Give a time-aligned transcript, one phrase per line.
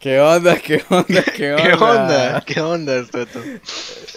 [0.00, 0.56] ¿Qué onda?
[0.58, 1.22] ¿Qué onda?
[1.22, 1.62] ¿Qué onda?
[1.62, 2.40] ¿Qué onda?
[2.46, 3.18] ¿Qué onda esto?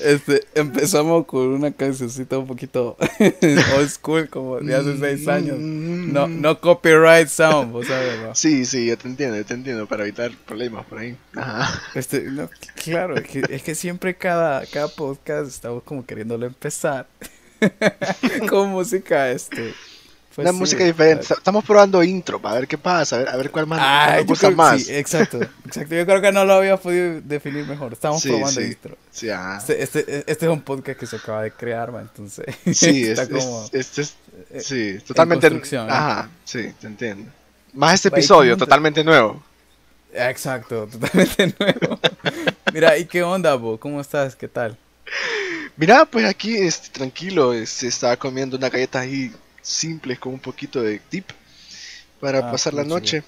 [0.02, 2.96] Este, empezamos con una cancioncita un poquito
[3.78, 5.60] old school, como de hace seis años.
[5.60, 8.34] No, no copyright sound, vos sabes, ¿no?
[8.34, 11.18] Sí, sí, yo te entiendo, yo te entiendo, para evitar problemas por ahí.
[11.36, 11.82] Ajá.
[11.96, 12.50] Este, no,
[12.82, 17.08] claro, es que, es que siempre cada, cada podcast estamos como queriéndolo empezar
[18.50, 19.74] con música, este.
[20.38, 21.28] Una sí, música diferente.
[21.34, 24.20] Estamos probando intro para ver qué pasa, a ver, a ver cuál más Ah, nos
[24.22, 24.84] yo gusta creo- más.
[24.84, 25.96] sí, exacto, exacto.
[25.96, 27.94] Yo creo que no lo había podido definir mejor.
[27.94, 28.98] Estamos Sí, probando intro.
[29.32, 29.58] Ajá.
[29.60, 32.46] Este, este, este es un podcast que se acaba de crear, man, entonces.
[32.74, 33.70] Sí, está es, como.
[33.72, 34.16] es, es-
[34.52, 35.48] eh, sí, totalmente.
[35.48, 35.78] ¿eh?
[35.88, 37.32] Ajá, sí, te entiendo.
[37.74, 39.42] Más este Va, ¿y episodio, totalmente nuevo.
[40.14, 42.00] Exacto, totalmente nuevo.
[42.74, 43.80] Mira, ¿y qué onda, Bo?
[43.80, 44.36] ¿Cómo estás?
[44.36, 44.78] ¿Qué tal?
[45.76, 49.32] Mira, pues aquí este, tranquilo, se estaba comiendo una galleta ahí
[49.64, 51.28] simples con un poquito de dip
[52.20, 53.24] para Ah, pasar la noche.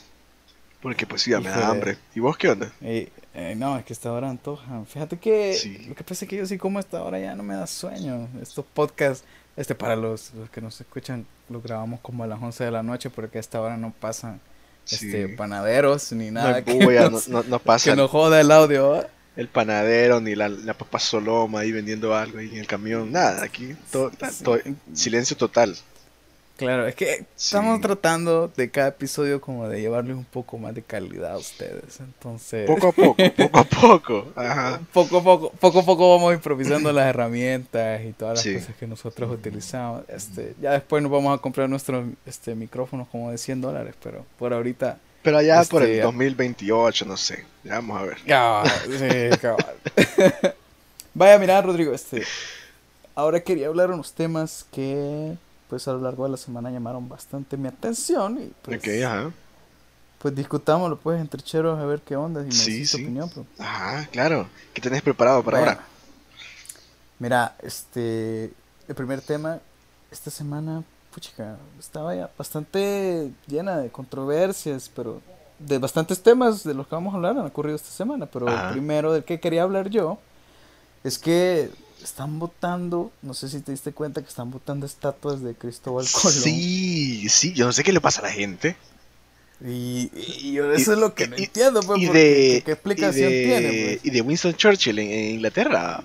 [0.81, 1.97] Porque pues sí, ya me da hambre.
[2.13, 2.71] ¿Y vos qué onda?
[2.81, 4.83] Eh, eh, no, es que esta hora antoja.
[4.85, 5.79] Fíjate que Sí.
[5.87, 8.27] lo que pasa es que yo sí como esta hora ya no me da sueño.
[8.39, 9.23] Estos podcasts,
[9.57, 12.83] este para los, los que nos escuchan, los grabamos como a las 11 de la
[12.83, 14.39] noche porque a esta hora no pasan
[14.89, 18.11] este, panaderos ni No nada hay que, bulla, no, nos, no, no que pasa nos
[18.11, 19.07] joda el audio.
[19.35, 23.11] el panadero ni la, la papa soloma ahí vendiendo algo ahí en el camión.
[23.11, 24.11] Nada, aquí todo-
[24.93, 25.75] silencio total.
[26.57, 27.25] Claro, es que Sí.
[27.47, 31.99] estamos tratando de cada episodio como de llevarles un poco más de calidad a ustedes.
[31.99, 34.25] Entonces, Poco a poco, poco a poco.
[34.35, 34.79] Ajá.
[34.93, 38.53] poco a poco, poco a poco vamos improvisando las herramientas y todas las Sí.
[38.53, 40.03] cosas que nosotros utilizamos.
[40.07, 44.25] Este, ya después nos vamos a comprar nuestros este, micrófonos como de 100 dólares, pero
[44.39, 44.97] por ahorita...
[45.23, 47.43] Pero allá por el Este, 2028, no sé.
[47.63, 48.17] Ya vamos a ver.
[48.27, 49.75] Cabal, sí, cabal.
[51.13, 52.23] Vaya, mira, Rodrigo, este,
[53.15, 55.33] ahora quería hablar unos temas que
[55.69, 59.31] pues a lo largo de la semana llamaron bastante mi atención y pues, Ok, ajá.
[60.19, 63.03] pues discutámoslo pues entre cheros a ver qué onda y me Sí, tu sí.
[63.03, 63.29] opinión.
[63.29, 63.45] pues.
[63.59, 64.47] Ajá, claro.
[64.73, 65.85] ¿Qué tenés preparado para Bueno, ahora?
[67.19, 68.51] Mira, este,
[68.87, 69.59] el primer tema,
[70.11, 70.83] esta semana,
[71.13, 75.21] puchica, estaba ya bastante llena de controversias, pero
[75.59, 78.71] de bastantes temas de los que vamos a hablar han ocurrido esta semana, pero Ajá.
[78.73, 80.17] primero del que quería hablar yo
[81.05, 81.69] es que
[82.03, 86.33] están votando, no sé si te diste cuenta que están votando estatuas de Cristóbal Colón.
[86.33, 88.75] Sí, sí, yo no sé qué le pasa a la gente.
[89.65, 93.29] Y, y yo eso es lo que no entiendo, pues, y porque de, ¿qué explicación
[93.29, 93.69] de, tiene,
[94.01, 94.05] pues?
[94.05, 96.03] y de Winston Churchill en, en Inglaterra.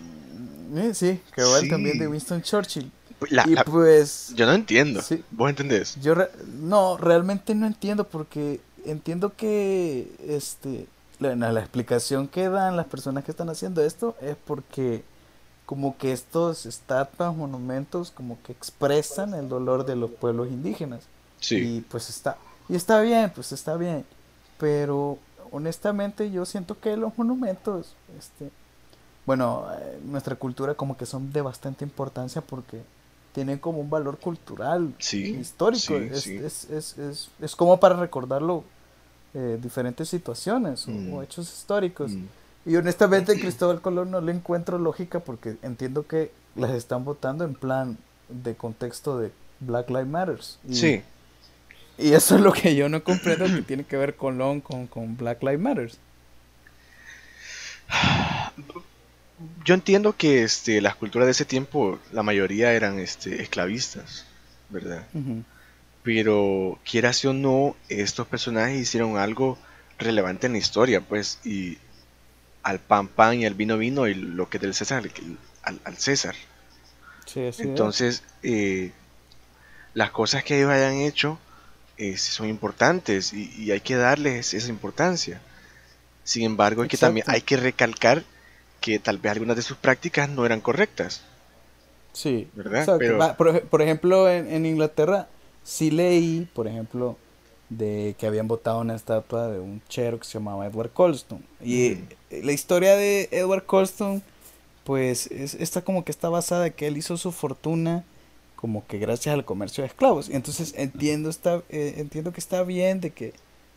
[0.76, 1.68] Eh, sí, que igual Sí.
[1.68, 2.90] también de Winston Churchill.
[3.28, 4.32] La- y la- pues...
[4.36, 5.02] yo no entiendo.
[5.02, 5.22] Sí.
[5.32, 5.96] ¿Vos entendés?
[6.00, 6.30] Yo re-
[6.60, 10.86] no, realmente no entiendo porque entiendo que este
[11.18, 15.02] la- la explicación que dan las personas que están haciendo esto es porque
[15.70, 21.02] como que estos estatuas, monumentos como que expresan el dolor de los pueblos indígenas
[21.38, 21.76] Sí.
[21.76, 22.36] y pues está
[22.68, 24.04] y está bien, pues está bien,
[24.58, 25.16] pero
[25.52, 28.50] honestamente yo siento que los monumentos este
[29.26, 32.82] bueno, eh, nuestra cultura como que son de bastante importancia porque
[33.32, 35.80] tienen como un valor cultural Sí, histórico.
[35.98, 36.36] sí, es, sí.
[36.36, 38.64] Es, es, es, es como para recordarlo
[39.34, 41.14] eh, diferentes situaciones o, Mm.
[41.14, 42.10] o hechos históricos.
[42.10, 42.24] Mm.
[42.66, 47.54] Y honestamente Cristóbal Colón no le encuentro lógica porque entiendo que las están votando en
[47.54, 47.96] plan
[48.28, 50.58] de contexto de Black Lives Matters.
[50.68, 51.02] Y, Sí.
[51.98, 55.16] y eso es lo que yo no comprendo que tiene que ver Colón con, con
[55.16, 55.98] Black Lives Matters.
[59.64, 64.26] Yo entiendo que este, las culturas de ese tiempo, la mayoría eran este, esclavistas,
[64.68, 65.06] ¿verdad?
[65.14, 65.42] Ujú.
[66.02, 69.56] Pero quieras o no, estos personajes hicieron algo
[69.98, 71.78] relevante en la historia, pues, y
[72.62, 75.02] al pan pan y al vino vino y lo que es del César
[75.62, 76.34] al, al César.
[77.26, 77.68] Sí, así es.
[77.68, 78.92] Entonces, eh,
[79.94, 81.38] las cosas que ellos hayan hecho
[81.98, 85.40] eh, son importantes y, y hay que darles esa importancia.
[86.24, 88.24] Sin embargo, hay que también hay que recalcar
[88.80, 91.22] que tal vez algunas de sus prácticas no eran correctas.
[92.12, 92.90] Sí, ¿verdad?
[92.98, 95.28] Pero- por, ej- por ejemplo, en, en Inglaterra
[95.62, 97.16] sí leí, por ejemplo,
[97.70, 101.42] de que habían votado una estatua de un chero que se llamaba Edward Colston.
[101.64, 101.90] Y
[102.30, 102.44] Mm.
[102.44, 104.22] la historia de Edward Colston,
[104.84, 108.04] pues, es, está como que está basada en que él hizo su fortuna
[108.56, 110.28] como que gracias al comercio de esclavos.
[110.28, 113.32] Y entonces entiendo, está, eh, entiendo que está bien de que,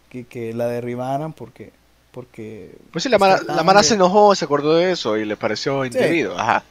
[0.09, 1.71] que, que la derribaran porque...
[2.11, 5.25] porque Pues sí, la Mara, la Mara de- se enojó, se acordó de eso y
[5.25, 6.37] le pareció indebido.
[6.37, 6.63] Ajá.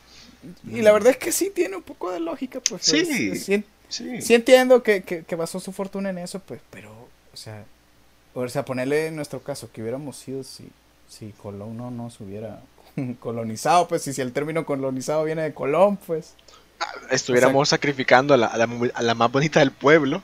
[0.70, 2.82] Y la verdad es que sí tiene un poco de lógica, pues.
[2.84, 2.98] Sí.
[2.98, 4.22] es- es- sí Sí.
[4.22, 6.90] Sí entiendo que, que, que basó su fortuna en eso, pues, pero,
[7.32, 7.64] o sea,
[8.34, 10.69] o sea, ponerle en nuestro caso que hubiéramos sido si,
[11.08, 12.61] si Colón no nos hubiera
[13.20, 16.34] colonizado, pues, y si el término colonizado viene de Colón, pues.
[17.11, 20.23] Estuviéramos sacrificando a la, a, la, mu- a la más bonita del pueblo,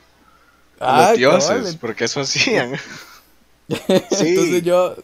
[0.79, 2.73] a Ah, los dioses, porque eso hacían.
[3.69, 3.75] Sí.
[4.29, 4.95] Entonces yo,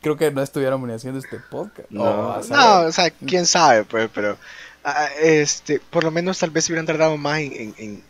[0.00, 1.90] creo que no estuviéramos ni haciendo este podcast.
[1.90, 4.38] No, no, o sea, quién sabe, pues, pero
[4.84, 8.02] ah, este, por lo menos tal vez si hubieran tardado más en, en, en,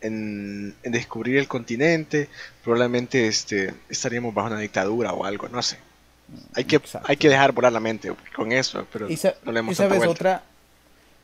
[0.00, 2.28] en, descubrir el continente,
[2.62, 5.78] probablemente este, estaríamos bajo una dictadura o algo, no sé.
[6.54, 9.08] Hay que, hay que dejar volar la mente con eso, pero
[9.44, 10.42] no le hemos ¿y sabes otra,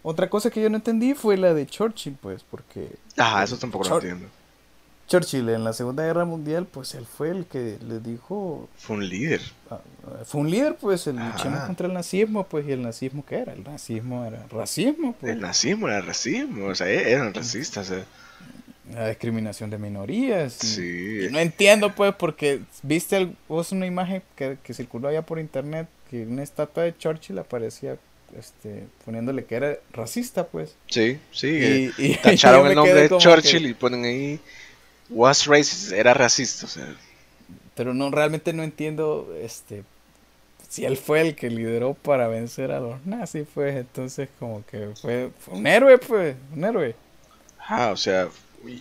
[0.02, 2.88] otra cosa que yo no entendí fue la de Churchill, pues, porque...
[3.18, 4.28] Ah, eso tampoco lo entiendo.
[5.06, 8.70] Churchill en la Segunda Guerra Mundial, pues él fue el que le dijo...
[8.78, 9.42] Fue un líder.
[9.70, 9.80] Ah,
[10.24, 13.52] fue un líder, pues, el luchamos contra el nazismo, pues, y el nazismo, ¿qué era?
[13.52, 15.32] El nazismo era racismo, pues.
[15.32, 18.04] El nazismo era racismo, o sea, e-, eran racistas, o
[18.92, 20.52] La discriminación de minorías.
[20.52, 21.28] sí.
[21.30, 26.22] no entiendo, pues, porque viste vos una imagen que, que circuló allá por internet, que
[26.22, 27.96] una estatua de Churchill aparecía
[28.38, 30.74] este, poniéndole que era racista, pues.
[30.88, 31.92] Sí, sí.
[31.98, 34.40] Y, tacharon el nombre de Churchill y ponen ahí
[35.10, 36.94] was racist, era racista, o sea.
[37.74, 39.82] Pero no, realmente no entiendo, este,
[40.68, 44.90] si él fue el que lideró para vencer a los nazis, pues, entonces como que
[45.00, 46.94] fue, un héroe, pues, un héroe.
[47.58, 48.28] Ah, o sea,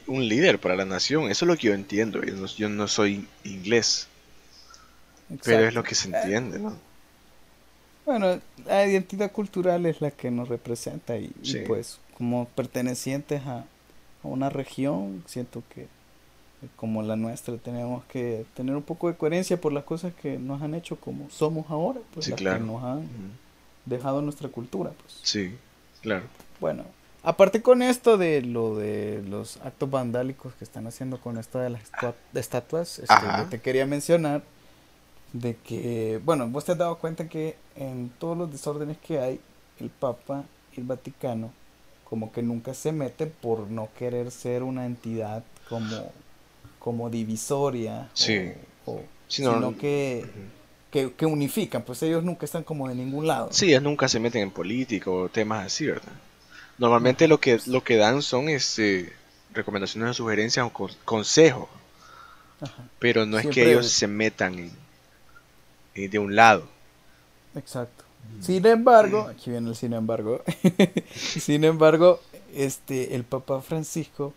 [0.08, 4.08] un líder para la nación, eso es lo que yo entiendo, yo no, soy inglés,
[5.44, 6.76] pero es lo que se entiende, ¿no?
[8.06, 11.32] Bueno, la identidad cultural es la que nos representa y,
[11.66, 15.88] pues como pertenecientes a, a, una región, siento que
[16.76, 20.62] como la nuestra tenemos que tener un poco de coherencia por las cosas que nos
[20.62, 23.08] han hecho como somos ahora, pues las que nos han
[23.86, 25.20] dejado nuestra cultura, pues.
[25.24, 25.56] Sí,
[26.02, 26.26] claro.
[26.60, 26.86] Bueno,
[27.24, 31.72] aparte con esto de lo de los actos vandálicos que están haciendo con esto de
[31.72, 31.82] las
[32.34, 33.16] estatuas, este,
[33.50, 34.44] te quería mencionar
[35.32, 39.40] de que, bueno, vos te has dado cuenta que en todos los desórdenes que hay,
[39.80, 40.44] el Papa
[40.76, 41.52] y el Vaticano
[42.04, 46.12] como que nunca se meten por no querer ser una entidad como
[46.84, 48.10] como divisoria,
[48.86, 50.26] o, sino que,
[50.92, 53.48] que, unifican, pues ellos nunca están como de ningún lado.
[53.54, 56.12] Sí, ellos nunca se meten en política o temas así, ¿verdad?
[56.78, 59.14] Normalmente lo que, lo que dan son este,
[59.54, 61.70] recomendaciones o sugerencias o consejos,
[63.00, 64.72] pero no es que ellos se metan
[65.96, 66.68] de un lado.
[67.56, 68.04] Exacto.
[68.40, 70.42] Sin embargo, aquí viene el sin embargo,
[71.16, 72.22] sin embargo,
[72.54, 74.34] este, el Papa Francisco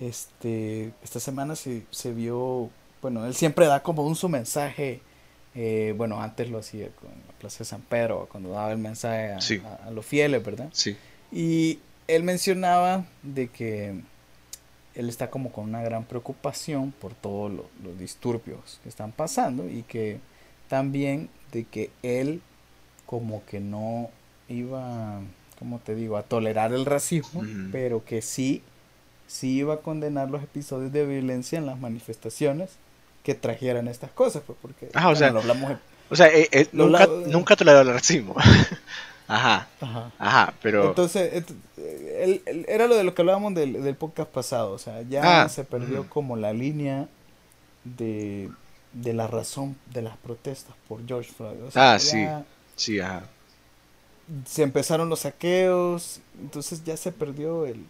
[0.00, 2.70] este, esta semana se, se vio,
[3.00, 5.00] bueno, él siempre da como un su mensaje,
[5.54, 9.34] eh, bueno, antes lo hacía con la Plaza de San Pedro, cuando daba el mensaje
[9.84, 10.68] a, los fieles, ¿verdad?
[10.72, 10.96] Sí.
[11.34, 14.00] Y él mencionaba de que
[14.94, 17.50] él está como con una gran preocupación por todos
[17.82, 20.20] los disturbios que están pasando y que
[20.68, 22.40] también de que él
[23.04, 24.10] como que no
[24.48, 25.20] iba,
[25.58, 27.42] como te digo, a tolerar el racismo,
[27.72, 28.62] pero que sí
[29.26, 32.70] si iba a condenar los episodios de violencia en las manifestaciones
[33.24, 35.78] que trajeran estas cosas, pues porque ah, o sea, hablamos
[36.10, 38.36] o sea, eh, eh, nunca, nunca toleró el racismo.
[39.26, 40.88] ajá, ajá, ajá, pero...
[40.88, 41.44] Entonces,
[42.68, 45.64] era lo de lo que hablábamos del, del podcast pasado, o sea, ya ah, se
[45.64, 47.08] perdió como la línea
[47.84, 48.50] de,
[48.92, 51.56] de la razón de las protestas por George Floyd.
[51.74, 52.26] ah, sí,
[52.76, 53.24] sí, ajá.
[54.46, 57.84] Se empezaron los saqueos, entonces ya se perdió el,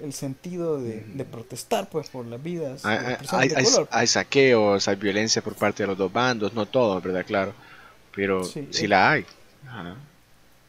[0.00, 2.84] el sentido de, protestar pues por las vidas.
[2.84, 3.50] Hay,
[3.90, 7.24] hay, saqueos, hay violencia por parte de los dos bandos, no todos, ¿verdad?
[7.26, 7.54] Claro,
[8.14, 9.26] pero sí, eh, la hay.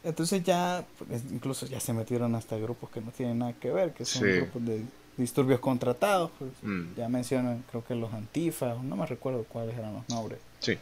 [0.05, 3.91] Entonces ya, pues, incluso ya se metieron hasta grupos que no tienen nada que ver,
[3.91, 4.83] que son grupos de
[5.17, 6.29] disturbios contratados.
[6.37, 6.95] Pues, mm.
[6.95, 10.39] Ya mencionan, creo que los antifas, no me recuerdo cuáles eran los nombres.
[10.59, 10.77] Sí.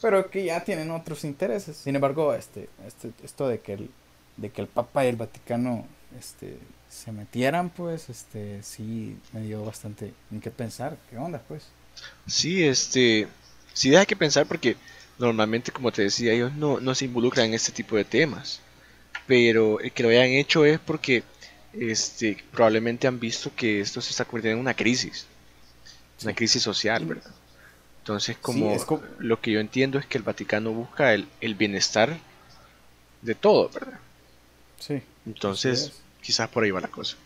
[0.00, 1.76] Pero que ya tienen otros intereses.
[1.76, 3.90] Sin embargo, este, este, esto de que el,
[4.36, 5.84] de que el Papa y el Vaticano
[6.16, 6.56] este,
[6.88, 10.96] se metieran, pues, este, sí me dio bastante en qué pensar.
[11.10, 11.64] ¿Qué onda, pues?
[12.28, 13.26] Sí, este,
[13.72, 14.76] sí deja que pensar porque
[15.18, 18.60] normalmente, como te decía, ellos no, no se involucran en este tipo de temas.
[19.28, 21.22] Pero el que lo hayan hecho es porque
[21.72, 25.26] este, probablemente han visto que esto se está convirtiendo en una crisis.
[26.24, 27.30] Una crisis social, ¿verdad?
[28.00, 28.74] Entonces, como,
[29.18, 32.18] lo que yo entiendo es que el Vaticano busca el, el bienestar
[33.22, 34.00] de todo, ¿verdad?
[34.80, 35.02] Sí.
[35.26, 35.92] Entonces,
[36.22, 37.16] quizás por ahí va la cosa.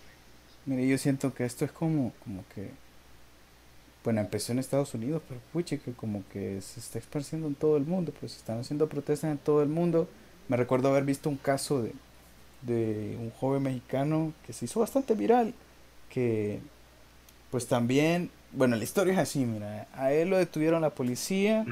[0.66, 2.70] Mire, yo siento que esto es como, como que,
[4.02, 7.76] bueno, empezó en Estados Unidos, pero puche, que como que se está esparciendo en todo
[7.76, 10.08] el mundo, pues están haciendo protestas en todo el mundo.
[10.48, 11.92] Me recuerdo haber visto un caso de,
[12.62, 15.54] de un joven mexicano que se hizo bastante viral,
[16.10, 16.60] que
[17.50, 21.64] pues también, bueno, la historia es así, mira, a él lo detuvieron la policía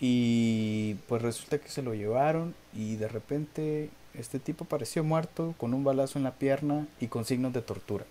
[0.00, 5.74] y pues resulta que se lo llevaron y de repente este tipo apareció muerto con
[5.74, 8.04] un balazo en la pierna y con signos de tortura.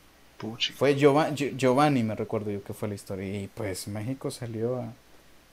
[0.74, 3.42] Fue Giovanni, Giovanni, me recuerdo yo que fue la historia.
[3.42, 4.94] Y pues México salió a,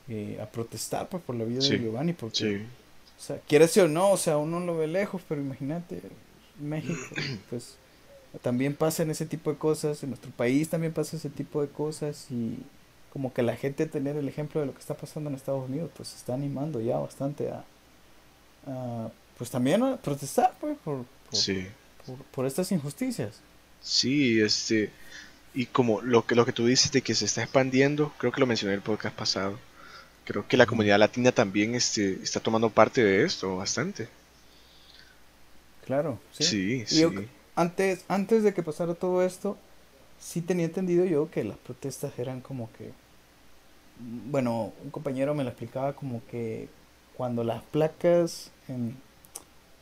[0.09, 2.63] eh, a protestar pues, por la vida Sí, de Giovanni, porque, sí,
[3.19, 6.01] o sea, quiere ser o no, o sea, uno lo ve lejos, pero imagínate,
[6.61, 7.01] México,
[7.51, 7.75] pues
[8.43, 12.27] también pasan ese tipo de cosas, en nuestro país también pasa ese tipo de cosas
[12.31, 12.59] y
[13.13, 15.91] como que la gente tener el ejemplo de lo que está pasando en Estados Unidos,
[15.97, 17.65] pues se está animando ya bastante a,
[18.67, 21.67] a, pues también a protestar pues, por, por, sí.
[22.07, 23.41] por, por estas injusticias.
[23.81, 24.91] Sí, este,
[25.55, 28.41] y como lo que, lo que tú dices de que se está expandiendo, creo que
[28.41, 29.59] lo mencioné en el podcast pasado.
[30.29, 34.09] Creo que la comunidad latina también este, está tomando parte de esto bastante.
[35.87, 36.85] Claro, sí.
[36.85, 37.11] Sí, yo,
[37.57, 39.57] antes, antes de que pasara todo esto,
[40.21, 42.91] sí tenía entendido yo que las protestas eran como que,
[44.31, 46.69] bueno, un compañero me lo explicaba como que
[47.17, 48.99] cuando las placas en,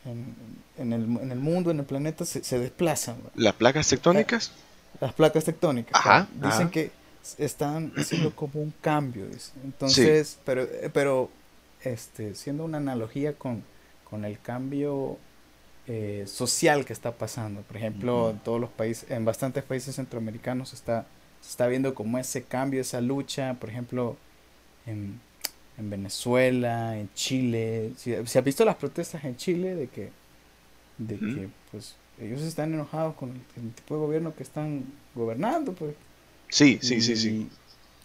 [0.05, 0.33] en,
[0.79, 3.17] en el, en el mundo, en el planeta, se, se desplazan.
[3.35, 4.53] Las placas tectónicas,
[5.01, 6.71] las placas tectónicas, Ajá, dicen ajá.
[6.71, 6.93] que
[7.39, 9.53] están haciendo como un cambio, dice.
[9.65, 11.31] Entonces, pero, eh, pero,
[11.83, 13.63] este, siendo una analogía con,
[14.05, 15.19] con el cambio
[15.89, 17.63] eh, social que está pasando.
[17.63, 21.07] Por ejemplo, en todos los países, en bastantes países centroamericanos se está,
[21.41, 24.17] se está viendo como ese cambio, esa lucha, por ejemplo,
[24.87, 25.21] en,
[25.79, 27.93] en Venezuela, en Chile.
[27.97, 30.11] Si, si has visto las protestas en Chile de que,
[30.99, 35.73] de que pues ellos están enojados con el, el tipo de gobierno que están gobernando,
[35.73, 35.95] pues.
[36.49, 37.49] Sí, sí, sí, sí.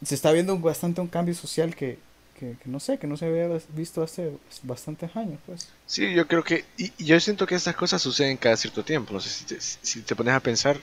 [0.04, 1.98] Se está viendo bastante un cambio social que,
[2.40, 4.32] que, que no sé, que no se había visto hace
[4.64, 5.70] bastantes años, pues.
[5.86, 9.14] Sí, yo creo que, y, y yo siento que estas cosas suceden cada cierto tiempo.
[9.14, 10.80] No sé si te, si te pones a pensar,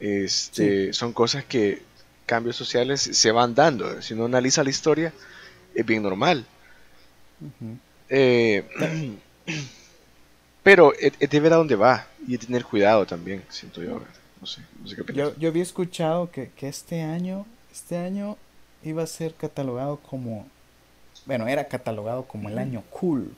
[0.00, 1.82] este, son cosas que
[2.26, 4.02] cambios sociales se van dando.
[4.02, 5.12] Si uno analiza la historia,
[5.74, 6.44] es bien normal.
[8.08, 8.64] Eh,
[10.62, 14.00] pero es, es de ver a dónde va y de tener cuidado también, siento yo.
[14.00, 14.23] ¿verdad?
[14.44, 15.16] No sé, no sé qué opinas.
[15.32, 18.36] Yo, yo había escuchado que, que este año, este año
[18.82, 20.46] iba a ser catalogado como,
[21.24, 23.34] bueno, era catalogado como el año cool.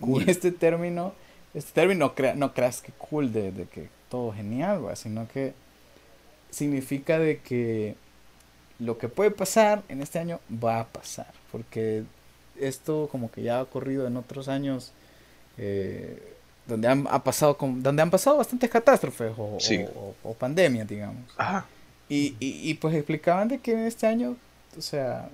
[0.00, 0.24] Cool.
[0.24, 1.12] Y este término,
[1.54, 4.96] este término crea- no creas que cool de, de que todo genial, ¿va?
[4.96, 5.54] sino que
[6.50, 7.94] significa de que
[8.80, 12.02] lo que puede pasar en este año va a pasar, porque
[12.58, 14.90] esto como que ya ha ocurrido en otros años
[15.58, 16.34] eh,
[16.70, 19.84] donde han ha pasado con- donde han pasado bastantes catástrofes o, Sí.
[19.94, 21.22] o- o- o pandemias, digamos.
[21.36, 21.66] Ajá.
[22.08, 24.36] Y, y, y, pues explicaban de que en este año,
[24.76, 25.28] o sea,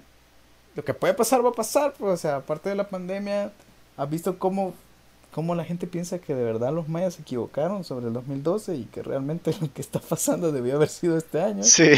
[0.74, 3.50] lo que puede pasar va a pasar, pues, o sea, aparte de la pandemia,
[3.96, 4.74] has visto cómo,
[5.32, 8.84] cómo la gente piensa que de verdad los mayas se equivocaron sobre el 2012 y
[8.84, 11.62] que realmente lo que está pasando debió haber sido este año.
[11.64, 11.92] Sí,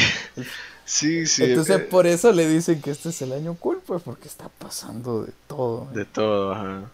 [0.85, 1.45] sí, sí.
[1.45, 4.49] Entonces eh, por eso le dicen que este es el año cool, pues porque está
[4.49, 5.89] pasando de todo.
[5.93, 6.91] De todo, ajá.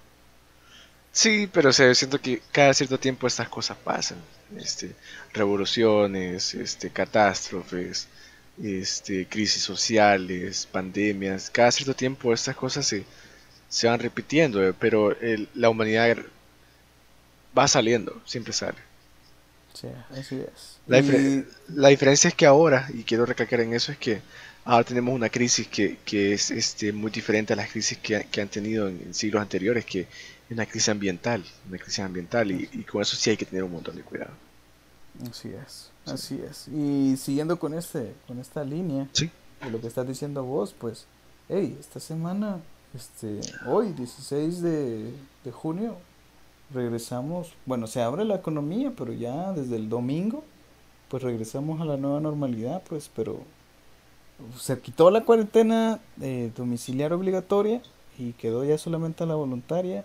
[1.14, 4.18] Sí, pero o sea, siento que cada cierto tiempo estas cosas pasan.
[4.56, 4.97] Este,
[5.33, 8.11] revoluciones, este, catástrofes,
[8.62, 11.50] este, crisis sociales, pandemias.
[11.50, 13.06] Cada cierto tiempo estas cosas se,
[13.68, 16.18] se van repitiendo, eh, pero el- la humanidad
[17.56, 18.78] va saliendo, siempre sale.
[19.75, 20.80] Sí, así es.
[20.87, 24.23] La, Y- la diferencia es que ahora, y quiero recalcar en eso, es que
[24.64, 28.40] ahora tenemos una crisis que, que es este, muy diferente a las crisis que, que
[28.40, 30.09] han tenido en, en siglos anteriores, que
[30.50, 33.72] una crisis ambiental, una crisis ambiental, y, y con eso sí hay que tener un
[33.72, 34.32] montón de cuidado.
[35.30, 36.68] Así es, así es.
[36.68, 39.30] Y siguiendo con este, con esta línea Sí.
[39.62, 41.06] de lo que estás diciendo vos, pues,
[41.48, 42.58] hey, esta semana,
[42.94, 45.12] este, hoy, 16 de,
[45.44, 45.96] de junio,
[46.72, 50.44] regresamos, bueno, se abre la economía, pero ya desde el domingo,
[51.08, 53.40] pues regresamos a la nueva normalidad, pues, pero
[54.58, 57.80] se quitó la cuarentena eh, domiciliaria obligatoria
[58.18, 60.04] y quedó ya solamente la voluntaria.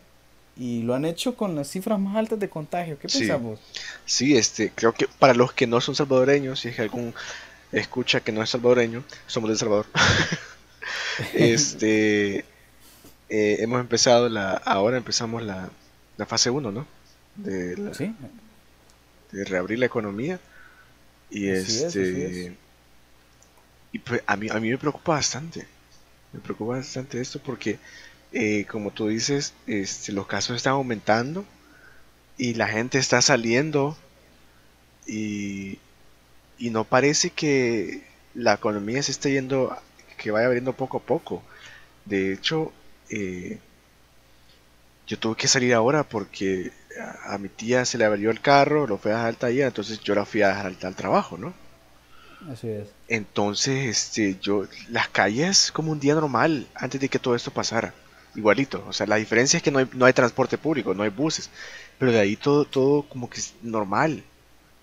[0.60, 3.00] Y lo han hecho con las cifras más altas de contagio.
[3.00, 3.20] ¿Qué Sí.
[3.20, 3.60] pensamos?
[4.06, 7.14] Sí, este, creo que para los que no son salvadoreños, si es que algún
[7.72, 9.86] escucha que no es salvadoreño, somos de El Salvador.
[11.34, 12.40] este,
[13.30, 15.70] eh, hemos empezado la, ahora empezamos la,
[16.18, 16.86] la fase 1, ¿no?
[17.36, 18.14] De, la- Sí,
[19.32, 20.40] de reabrir la economía.
[21.30, 22.48] Y Así este.
[22.48, 22.52] es.
[23.92, 25.66] Y pues a mí, a mí me preocupa bastante.
[26.34, 27.80] Me preocupa bastante esto porque,
[28.34, 31.46] eh, como tú dices, este, los casos están aumentando
[32.38, 33.98] y la gente está saliendo
[35.08, 35.80] y,
[36.58, 39.76] y no parece que la economía se esté yendo,
[40.18, 41.44] que vaya abriendo poco a poco.
[42.06, 42.72] De hecho,
[43.10, 43.60] eh,
[45.08, 48.88] yo tuve que salir ahora porque a, a mi tía se le abrió el carro,
[48.88, 51.38] lo fue a dejar al taller, entonces yo la fui a dejar al, al trabajo,
[51.38, 51.54] ¿no?
[52.52, 52.88] así es.
[53.08, 57.94] Entonces, este, yo, las calles como un día normal antes de que todo esto pasara,
[58.36, 58.84] igualito.
[58.88, 61.50] O sea, la diferencia es que no hay, no hay transporte público, no hay buses,
[61.98, 64.24] pero de ahí todo, todo como que es normal,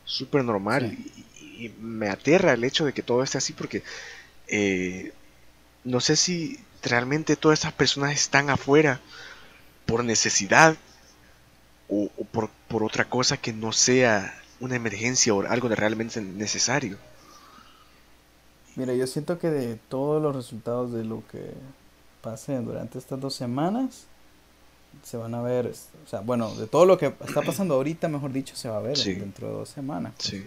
[0.05, 0.97] súper normal.
[0.97, 1.27] Sí.
[1.59, 3.83] Y, y me aterra el hecho de que todo esté así porque
[4.49, 5.13] eh,
[5.85, 9.01] no sé si realmente todas esas personas están afuera
[9.87, 10.77] por necesidad
[11.89, 16.21] o, o por, por otra cosa que no sea una emergencia o algo de realmente
[16.21, 16.99] necesario.
[18.75, 21.55] Mira, yo siento que de todos los resultados de lo que
[22.27, 24.05] pase durante estas dos semanas,
[25.05, 25.67] se van a ver,
[26.05, 28.81] o sea, bueno, de todo lo que está pasando ahorita, mejor dicho, se va a
[28.81, 29.15] ver Sí.
[29.15, 30.13] dentro de dos semanas.
[30.17, 30.29] pues.
[30.29, 30.45] Sí.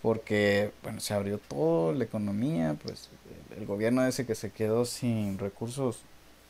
[0.00, 3.08] Porque, bueno, se abrió todo, la economía, pues
[3.56, 5.98] el, gobierno ese que se quedó sin recursos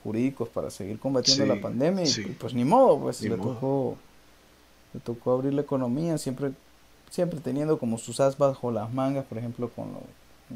[0.05, 3.55] jurídicos para seguir combatiendo Sí, la pandemia, y, pues ni modo, pues Ni le modo.
[3.55, 3.97] tocó,
[4.95, 6.53] le tocó abrir la economía, siempre,
[7.11, 10.01] siempre teniendo como sus as bajo las mangas, por ejemplo, con lo,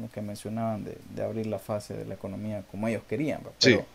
[0.01, 3.41] lo que mencionaban de, de abrir la fase de la economía como ellos querían.
[3.59, 3.71] Sí.
[3.71, 3.85] pero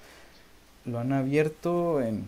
[0.85, 2.25] lo han abierto en,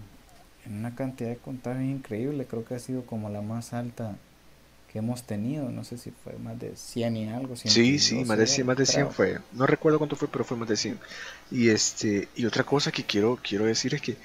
[0.67, 4.15] en una cantidad de contagios increíble, creo que ha sido como la más alta
[4.93, 7.57] que hemos tenido, no sé si fue más de 100 y algo.
[7.57, 9.13] Sí, 112 sí, más de 100, más de 100 creo.
[9.13, 9.39] fue.
[9.53, 10.99] No recuerdo cuánto fue, pero fue más de 100.
[11.51, 14.17] Y este y otra cosa que quiero quiero decir es que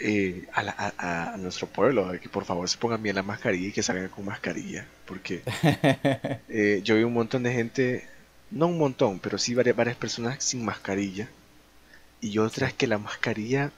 [0.00, 3.24] eh, a, la- a- a nuestro pueblo, eh, que por favor se pongan bien la
[3.24, 5.42] mascarilla y que salgan con mascarilla, porque
[6.48, 8.06] eh, yo vi un montón de gente,
[8.50, 11.28] no un montón, pero sí varias, varias personas sin mascarilla.
[12.20, 13.70] Y otras que la mascarilla,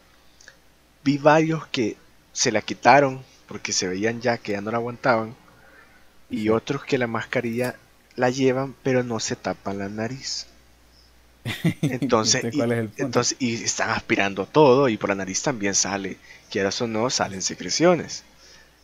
[1.05, 1.97] vi varios que
[2.33, 5.35] se la quitaron porque se veían ya que ya no la aguantaban.
[6.31, 7.77] Y otros que la mascarilla
[8.17, 10.47] la llevan pero no se tapan la nariz.
[11.83, 16.19] Entonces, ¿Viste y, es entonces, y están aspirando todo y por la nariz también sale,
[16.51, 18.25] quieras o no, salen secreciones.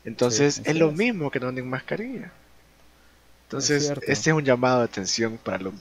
[0.05, 2.33] Entonces Sí, es lo mismo que no anden mascarilla.
[3.47, 5.73] Entonces, este es un llamado de atención para los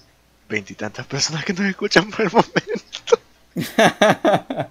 [0.47, 3.19] veintitantas personas que nos escuchan por el momento.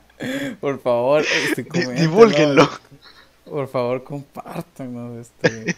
[0.60, 2.70] Por favor, este, Di- coméntenos, divúlguenlo.
[3.44, 5.26] Por favor, compártanos.
[5.26, 5.76] Este,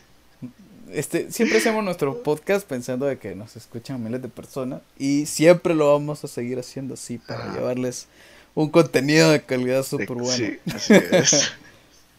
[0.93, 5.75] este, siempre hacemos nuestro podcast pensando de que nos escuchan miles de personas y siempre
[5.75, 7.55] lo vamos a seguir haciendo así para Ajá.
[7.55, 8.07] llevarles
[8.55, 10.31] un contenido de calidad súper bueno.
[10.33, 11.53] Sí, así es.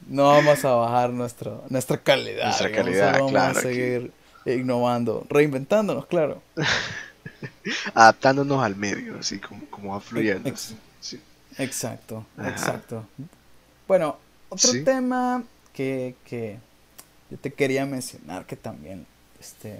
[0.09, 2.45] No vamos a bajar nuestro, nuestra calidad.
[2.45, 4.11] Nuestra calidad, vamos claro a que- seguir
[4.55, 6.41] innovando, reinventándonos, claro.
[7.93, 10.49] Adaptándonos al medio, así como, como va fluyendo.
[10.49, 11.19] Ex- Sí.
[11.57, 12.49] Exacto, Ajá.
[12.49, 13.05] exacto.
[13.87, 14.17] Bueno,
[14.49, 14.83] otro Sí.
[14.83, 16.57] tema que, que
[17.29, 19.05] yo te quería mencionar que también
[19.39, 19.79] este,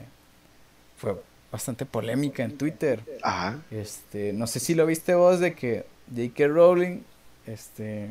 [0.98, 1.20] fue
[1.52, 3.04] bastante polémica en Twitter.
[3.24, 3.60] Ajá.
[3.72, 6.48] Este, no sé si lo viste vos de que J.K.
[6.48, 7.00] Rowling,
[7.48, 8.10] este,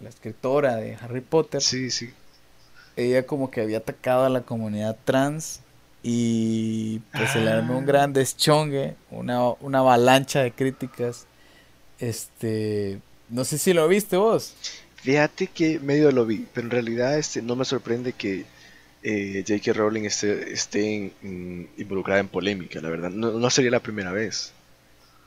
[0.00, 2.12] la escritora de Harry Potter, Sí, sí.
[2.96, 5.60] ella como que había atacado a la comunidad trans
[6.06, 7.86] y pues se le armó un Ah.
[7.86, 11.26] gran deschongue, una, una avalancha de críticas.
[11.98, 14.54] Este, no sé si lo viste vos.
[14.96, 18.44] Fíjate que medio lo vi, pero en realidad este, no me sorprende que
[19.02, 19.72] eh, J.K.
[19.72, 23.10] Rowling esté, esté involucrada en polémica, la verdad.
[23.10, 24.52] No, no sería la primera vez.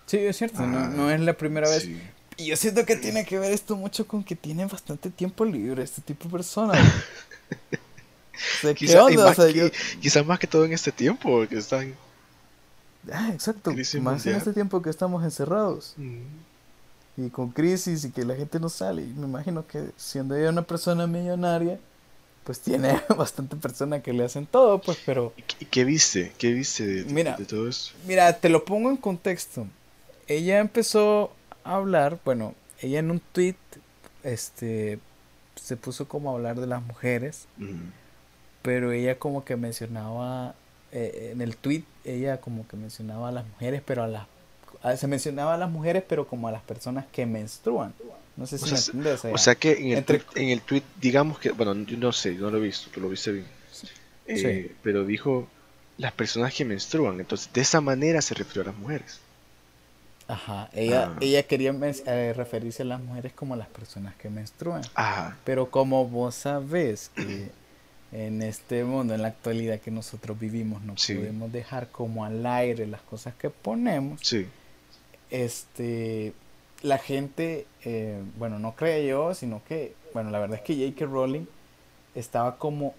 [0.06, 1.84] Sí, es cierto, no, Ah, no es la primera vez.
[1.84, 2.00] Sí.
[2.38, 5.82] Y yo siento que tiene que ver esto mucho con que tiene bastante tiempo libre
[5.84, 6.80] este tipo de personas.
[8.58, 9.24] O sea, ¿qué Quizá, y onda?
[9.24, 9.72] O más sea,
[10.02, 11.94] quizá más que todo en este tiempo, que están...
[13.12, 16.24] Ah, exacto, crisis más en este tiempo que estamos encerrados Mm,
[17.26, 19.02] y con crisis y que la gente no sale.
[19.04, 21.80] Y me imagino que siendo ella una persona millonaria,
[22.44, 26.34] pues tiene bastante personas que le hacen todo, pues, pero ¿Y qué- y qué viste?
[26.38, 27.36] ¿Qué viste de, de- Mira.
[27.38, 27.94] de todo eso?
[28.06, 29.66] Mira, te lo pongo en contexto.
[30.28, 31.32] Ella empezó
[31.64, 33.56] a hablar, bueno, ella en un tweet,
[34.24, 35.00] este,
[35.56, 37.90] se puso como a hablar de las mujeres, Mm,
[38.68, 40.54] pero ella como que mencionaba,
[40.92, 44.28] eh, en el tweet, ella como que mencionaba a las mujeres, pero a las,
[44.84, 47.94] a- se mencionaba a las mujeres, pero como a las personas que menstruan.
[48.36, 49.34] No sé O si sea, me entiendes.
[49.34, 52.12] O sea que en el, entre- tweet, en el tweet, digamos que, bueno, yo no
[52.12, 53.46] sé, yo no lo he visto, tú lo viste bien.
[54.28, 55.48] Eh, Pero dijo
[55.98, 59.22] las personas que menstruan, entonces de esa manera se refirió a las mujeres.
[60.28, 61.18] Ajá, ella, Ah.
[61.22, 64.82] ella quería men- eh, referirse a las mujeres como a las personas que menstruan.
[64.94, 67.50] Ajá, Pero como vos sabés que
[68.12, 71.16] en este mundo, en la actualidad que nosotros vivimos, no Sí.
[71.16, 74.48] podemos dejar como al aire las cosas que ponemos, sí,
[75.30, 76.34] este,
[76.84, 81.06] la gente, eh, bueno, no creyó, sino que, bueno, la verdad es que J.K.
[81.12, 81.46] Rowling
[82.16, 82.94] estaba como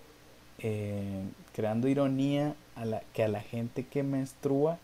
[0.60, 1.22] eh,
[1.54, 4.78] creando ironía a la, que a la gente que menstrua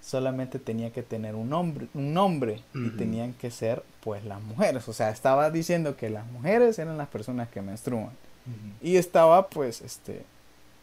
[0.00, 4.88] solamente tenía que tener un nombre, un nombre y tenían que ser pues las mujeres,
[4.88, 8.10] o sea, estaba diciendo que las mujeres eran las personas que menstruan
[8.82, 10.22] y estaba pues este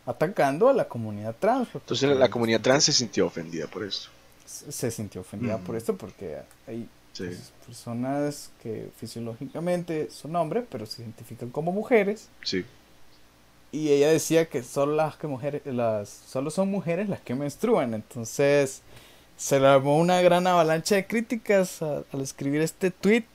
[0.05, 1.69] atacando a la comunidad trans.
[1.71, 4.09] pues, Entonces la comunidad se- trans se sintió ofendida por eso.
[4.45, 10.85] se sintió ofendida por esto porque hay Sí, pues, personas que fisiológicamente son hombres pero
[10.87, 12.65] se identifican como mujeres sí,
[13.71, 17.93] y ella decía que solo las que mujeres las solo son mujeres las que menstruan
[17.93, 18.81] entonces
[19.37, 23.25] se le armó una gran avalancha de críticas a- al escribir este tweet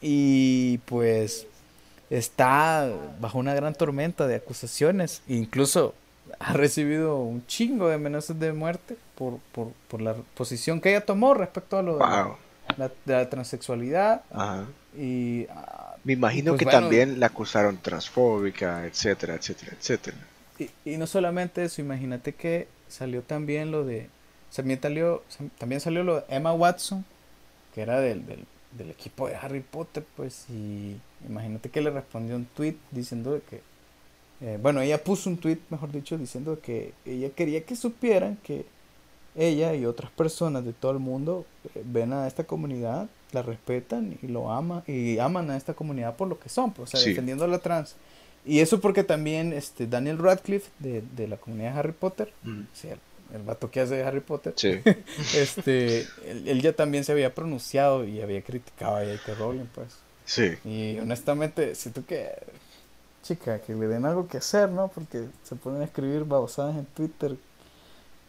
[0.00, 1.46] y pues
[2.10, 2.88] está
[3.20, 5.94] bajo una gran tormenta de acusaciones, incluso
[6.38, 11.04] ha recibido un chingo de amenazas de muerte por, por, por la posición que ella
[11.04, 12.04] tomó respecto a lo de
[12.76, 14.22] la, de la transexualidad.
[14.30, 14.66] Ajá.
[14.98, 16.80] Y, ah, Me imagino pues que bueno.
[16.80, 20.16] también la acusaron transfóbica, etcétera, etcétera, etcétera.
[20.58, 24.08] y, y no solamente eso, imagínate que salió también lo de.
[24.54, 25.22] También salió,
[25.58, 27.04] también salió lo de Emma Watson,
[27.74, 30.96] que era del, del, del equipo de Harry Potter, pues, y
[31.28, 33.60] imagínate que le respondió un tweet diciendo de que.
[34.42, 38.66] eh, bueno, ella puso un tweet, mejor dicho, diciendo que ella quería que supieran que
[39.34, 44.16] ella y otras personas de todo el mundo eh, ven a esta comunidad, la respetan
[44.22, 47.00] y lo aman y aman a esta comunidad por lo que son, pues, o sea,
[47.00, 47.10] Sí.
[47.10, 47.96] defendiendo a la trans.
[48.44, 52.60] Y eso porque también este Daniel Radcliffe de, de la comunidad de Harry Potter, Mm.
[52.60, 52.96] o sea,
[53.34, 54.80] el, vato que hace Harry Potter, Sí.
[55.36, 59.34] este, él, él ya también se había pronunciado y había criticado a J.K.
[59.34, 59.88] Rowling, pues.
[60.24, 60.54] Sí.
[60.64, 62.30] Y honestamente, siento que,
[63.22, 64.88] chica, que le den algo que hacer, ¿no?
[64.88, 67.36] Porque se ponen a escribir babosadas en Twitter.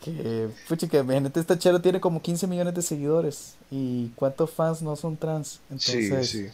[0.03, 3.55] Que, puchica, imagínate, esta chera tiene como 15 millones de seguidores.
[3.71, 5.59] ¿Y cuántos fans no son trans?
[5.71, 6.51] Entonces, Sí, sí.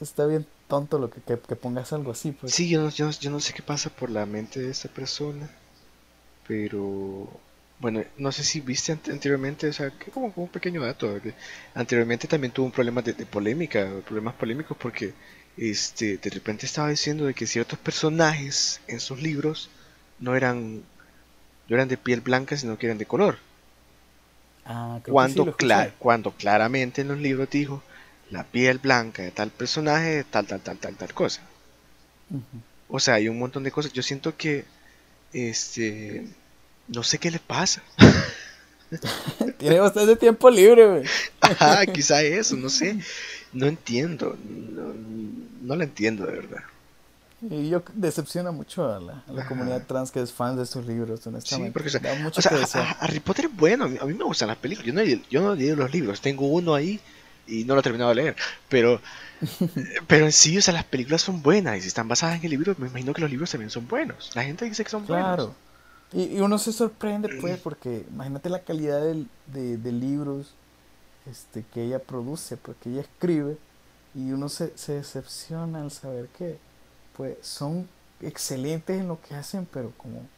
[0.00, 2.54] está bien tonto lo que, que, que pongas algo así, pues.
[2.54, 4.88] Sí, yo no, yo, no- yo no sé qué pasa por la mente de esta
[4.88, 5.50] persona,
[6.46, 7.40] pero
[7.78, 11.20] bueno, no sé si viste ante- anteriormente, o sea, que como, como un pequeño dato,
[11.22, 11.34] que
[11.74, 15.14] anteriormente también tuvo un problema de, de polémica, problemas polémicos porque
[15.56, 19.70] este, de repente estaba diciendo de que ciertos personajes en sus libros
[20.18, 20.84] no eran,
[21.68, 23.38] no eran de piel blanca, sino que eran de color.
[24.66, 27.82] Ah, creo que sí Cuando, cla- cuando claramente en los libros dijo
[28.30, 31.40] la piel blanca de tal personaje, tal, tal, tal, tal, tal cosa.
[32.88, 33.92] O sea, hay un montón de cosas.
[33.92, 34.64] Yo siento que,
[35.36, 36.26] este,
[36.88, 37.82] no sé qué le pasa.
[39.58, 41.02] Tiene bastante tiempo libre, güey.
[41.40, 42.98] Ajá, quizá eso, no sé.
[43.52, 44.36] No entiendo.
[44.48, 44.92] No,
[45.62, 46.62] no lo entiendo de verdad.
[47.50, 50.86] Y yo decepciona mucho a la, a la comunidad trans que es fan de estos
[50.86, 51.72] libros, Sí, honestamente.
[51.72, 53.84] porque o sea, da mucho o sea, que a- Harry Potter es bueno.
[53.84, 54.86] A mí, a mí me gustan las películas.
[54.86, 56.20] Yo no, yo no leído los libros.
[56.20, 56.98] Tengo uno ahí
[57.46, 58.36] y no lo he terminado de leer.
[58.68, 59.00] Pero,
[60.06, 61.76] pero en sí, o sea, las películas son buenas.
[61.78, 64.30] Y si están basadas en el libro, me imagino que los libros también son buenos.
[64.34, 65.54] La gente dice que son Claro.
[65.54, 65.56] buenos.
[66.12, 70.58] Y, y uno se sorprende, pues, porque imagínate la calidad del- de, de libros
[71.26, 73.58] este, que ella produce, pues, que ella escribe,
[74.14, 76.60] y uno se, se decepciona al saber que,
[77.12, 80.30] pues, son excelentes en lo que hacen, pero como,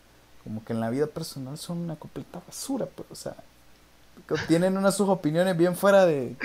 [0.45, 3.37] como que en la vida personal son una completa basura, pues, o sea,
[4.47, 6.37] tienen unas sus opiniones bien fuera de,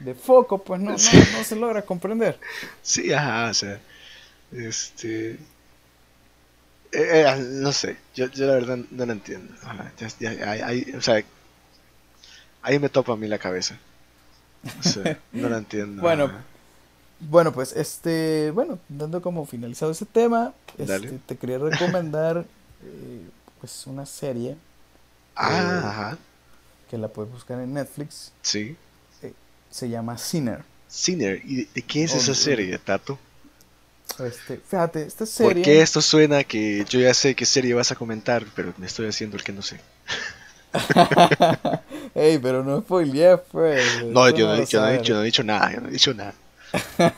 [0.00, 2.38] de foco, pues, no, no, no se logra comprender.
[2.82, 3.80] Sí, ajá, o sea,
[4.52, 5.32] este...
[5.32, 5.38] eh,
[6.92, 9.52] eh, no sé, yo, yo la verdad no lo entiendo.
[9.62, 11.22] Ajá, ya- ya- ahí- ahí, o sea,
[12.62, 13.78] ahí me topa a mí la cabeza.
[14.78, 16.00] O sea, no lo entiendo.
[16.02, 16.42] Bueno, ajá.
[17.20, 22.44] Bueno, pues este, bueno, dando como finalizado ese tema, este, te quería recomendar
[22.84, 23.20] eh,
[23.60, 24.56] pues una serie
[25.36, 26.18] Ah, ajá,
[26.88, 28.76] que la puedes buscar en Netflix, sí.
[29.70, 30.62] se llama Sinner.
[30.88, 33.18] Sinner, ¿y de, qué es Oh, esa serie, Tato?
[34.18, 37.90] Este, fíjate, esta ¿Por serie qué esto suena que yo ya sé qué serie vas
[37.90, 39.80] a comentar, pero me estoy haciendo el que no sé?
[42.14, 44.04] Ey, pero no spoileé, pues.
[44.04, 45.92] No, yo no, yo no he dicho, yo no he dicho nada, yo no he
[45.92, 46.34] dicho nada.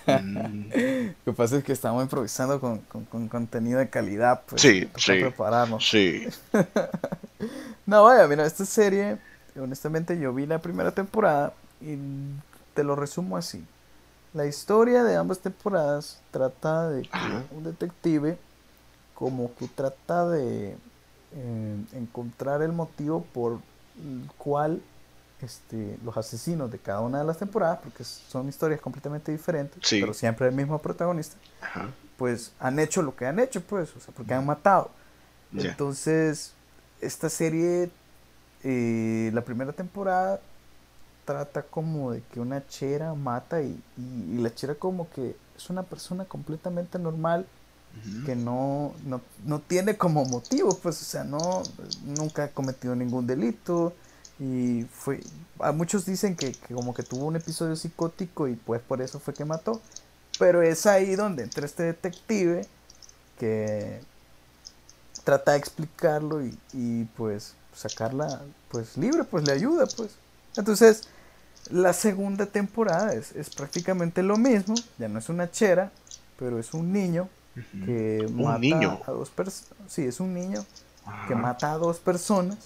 [0.07, 0.71] Mm,
[1.25, 4.63] Lo que pasa es que estamos improvisando con, con, con contenido de calidad, pues.
[4.63, 5.13] Sí, sí.
[5.21, 5.89] prepararnos.
[5.89, 6.27] sí,
[7.87, 9.19] No, vaya, mira, esta serie,
[9.61, 11.97] honestamente yo vi la primera temporada y
[12.75, 13.65] te lo resumo así.
[14.35, 18.39] La historia de ambas temporadas trata de que un detective
[19.15, 20.77] como que trata de
[21.33, 23.59] eh, encontrar el motivo por
[23.99, 24.83] el cual
[25.41, 30.01] este, los asesinos de cada una de las temporadas, porque son historias completamente diferentes, Sí.
[30.01, 31.89] pero siempre el mismo protagonista, ajá,
[32.19, 34.91] pues han hecho lo que han hecho, pues, o sea, porque han matado.
[35.55, 36.53] Entonces,
[37.01, 37.91] esta serie,
[38.65, 40.41] eh, la primera temporada
[41.25, 45.71] trata como de que una chera mata y, y- y la chera como que es
[45.71, 47.47] una persona completamente normal
[48.25, 51.69] que no, no, no tiene como motivo, pues, o sea, no,
[52.05, 53.95] nunca ha cometido ningún delito
[54.39, 55.21] y fue,
[55.61, 59.21] a muchos dicen que, que como que tuvo un episodio psicótico y pues por eso
[59.21, 59.81] fue que mató,
[60.39, 62.69] pero es ahí donde entra este detective
[63.39, 64.07] que
[65.25, 70.11] trata de explicarlo y, y, pues sacarla pues libre, pues le ayuda, pues.
[70.57, 71.03] Entonces,
[71.71, 75.93] la segunda temporada es, es prácticamente lo mismo, ya no es una chera,
[76.39, 77.29] pero es un niño
[77.85, 79.01] que Un mata niño.
[79.07, 79.73] a dos personas.
[79.89, 80.65] Sí, es un niño
[81.29, 82.59] que mata a dos personas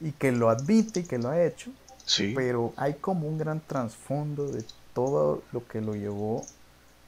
[0.00, 1.70] y que lo admite y que lo ha hecho.
[2.04, 2.32] Sí.
[2.34, 6.44] pero hay como un gran trasfondo de todo lo que lo llevó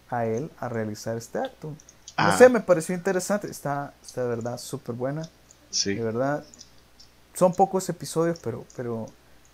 [0.09, 1.71] a él a realizar este acto.
[1.71, 1.77] No
[2.17, 2.39] Ah.
[2.39, 5.29] sé, me pareció interesante, está, está de verdad súper buena,
[5.71, 5.95] Sí.
[5.95, 6.45] de verdad.
[7.35, 9.07] Son pocos episodios, pero, pero,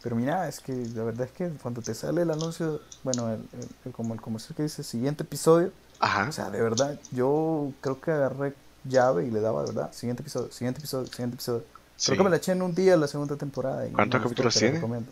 [0.02, 3.40] pero mira, es que la verdad es que cuando te sale el anuncio, bueno, el,
[3.52, 6.28] el- el- como el comercial que dice siguiente episodio, Ajá.
[6.28, 10.22] o sea, de verdad, yo creo que agarré llave y le daba, de verdad, siguiente
[10.22, 11.64] episodio, siguiente episodio, siguiente episodio.
[11.96, 12.06] Sí.
[12.06, 13.86] Creo que me la eché en un día la segunda temporada.
[13.86, 14.74] y ¿Cuántos capítulos tiene?
[14.76, 15.10] recomiendo.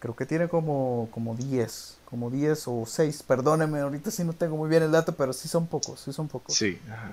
[0.00, 4.56] Creo que tiene como, como 10, como 10 o 6, perdóneme, ahorita sí no tengo
[4.56, 6.54] muy bien el dato, pero sí son pocos, sí son pocos.
[6.54, 6.80] Sí.
[6.90, 7.12] Ajá.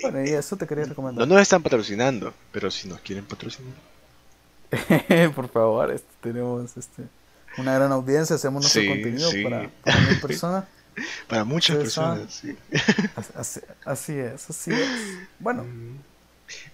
[0.00, 1.28] Bueno, y eso te quería No recomendar.
[1.28, 3.74] nos están patrocinando, pero si nos quieren patrocinar.
[5.34, 7.02] Por favor, este, tenemos este,
[7.58, 9.42] una gran audiencia, hacemos nuestro Sí, contenido sí.
[9.44, 10.64] para, para mil personas.
[11.26, 12.54] Para muchas personas, sí.
[13.86, 14.88] Así, es, así es.
[15.38, 15.64] Bueno,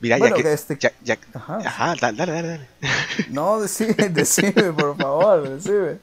[0.01, 0.53] Mira, Bueno, ya que.
[0.53, 1.59] este- Ya, ya- Ajá.
[1.65, 2.69] Ajá, dale, dale, dale, dale.
[3.29, 5.99] no, decime, decime, por favor, decime.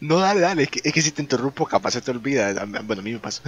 [0.00, 0.62] No, dale, dale.
[0.62, 2.64] Es que, es que si te interrumpo, capaz se te olvida.
[2.84, 3.42] Bueno, a mí me pasa.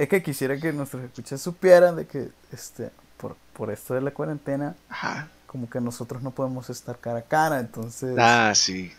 [0.00, 4.10] Es que quisiera que nuestros escuchas supieran de que este, por, por esto de la
[4.12, 5.28] cuarentena, Ajá.
[5.46, 8.92] como que nosotros no podemos estar cara a cara, entonces Ah, sí.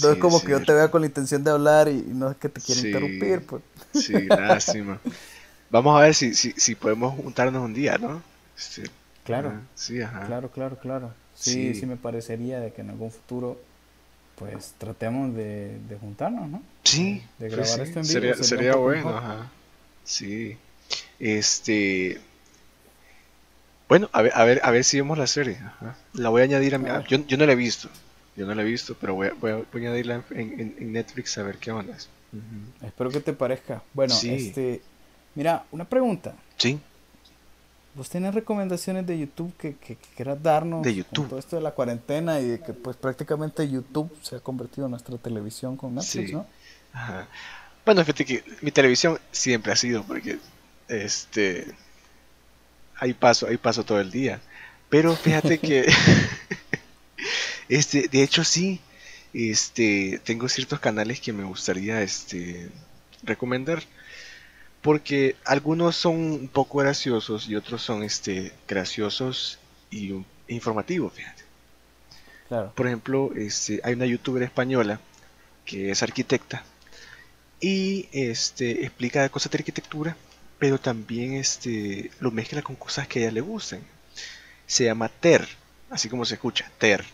[0.00, 2.12] no es Sí, como que yo te vea con la intención de hablar y, y
[2.14, 2.86] no es que te quiera Sí.
[2.86, 3.62] interrumpir, pues.
[3.94, 5.00] Sí, lástima.
[5.70, 8.22] Vamos a ver si, si, si podemos juntarnos un día, ¿no?
[8.56, 8.84] Este,
[9.24, 9.48] Claro.
[9.48, 10.24] ajá, Sí, ajá.
[10.26, 11.12] Claro, claro, claro.
[11.34, 11.80] Sí, Sí.
[11.80, 13.60] sí, me parecería de que en algún futuro,
[14.38, 16.62] pues tratemos de, de juntarnos, ¿no?
[16.84, 18.12] Sí, De grabar sí, esto en vivo.
[18.12, 19.50] Sería, sería poco bueno, ajá.
[20.08, 20.56] Sí.
[21.20, 22.18] Este.
[23.88, 25.56] Bueno, a ver, a ver, a ver si vemos la serie.
[25.64, 25.96] ajá.
[26.14, 26.88] La voy a añadir a mi.
[27.08, 27.88] Yo, yo no la he visto.
[28.36, 30.76] Yo no la he visto, pero voy a, voy a, voy a añadirla en, en-
[30.78, 31.94] en Netflix a ver qué onda.
[31.94, 32.86] Ujú.
[32.86, 33.82] Espero que te parezca.
[33.94, 34.30] Bueno, Sí.
[34.32, 34.80] este,
[35.34, 36.34] mira, una pregunta.
[36.56, 36.78] Sí,
[37.94, 40.82] ¿Vos tenés recomendaciones de YouTube que, que, que quieras darnos?
[40.84, 41.28] De con YouTube.
[41.30, 44.92] todo esto de la cuarentena y de que pues prácticamente YouTube se ha convertido en
[44.92, 46.32] nuestra televisión con Netflix, Sí.
[46.32, 46.46] ¿no?
[46.92, 47.26] Ajá.
[47.88, 50.38] Bueno, fíjate que mi televisión siempre ha sido, porque
[50.88, 51.74] este
[52.98, 54.42] ahí paso, ahí paso todo el día.
[54.90, 55.90] Pero fíjate que
[57.70, 58.78] este, de hecho sí,
[59.32, 62.68] este, tengo ciertos canales que me gustaría este
[63.22, 63.82] recomendar.
[64.82, 69.58] Porque algunos son un poco graciosos y otros son este graciosos
[69.90, 71.42] y un- informativos, fíjate.
[72.48, 72.70] Claro.
[72.74, 75.00] Por ejemplo, este, hay una youtuber española
[75.64, 76.62] que es arquitecta
[77.60, 80.16] y este, explica cosas de arquitectura,
[80.58, 83.80] pero también este, lo mezcla con cosas que a ella le gustan.
[84.66, 85.48] Se llama Ter,
[85.90, 87.04] así como se escucha, Ter.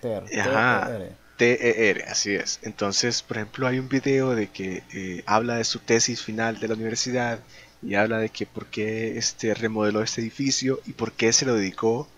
[0.00, 0.86] Ter, Ajá.
[0.86, 1.12] T-E-R.
[1.36, 2.60] T-E-R, así es.
[2.62, 6.68] Entonces, por ejemplo, hay un video de que eh, habla de su tesis final de
[6.68, 7.40] la universidad
[7.82, 11.54] y habla de que por qué este, remodeló este edificio y por qué se lo
[11.54, 12.08] dedicó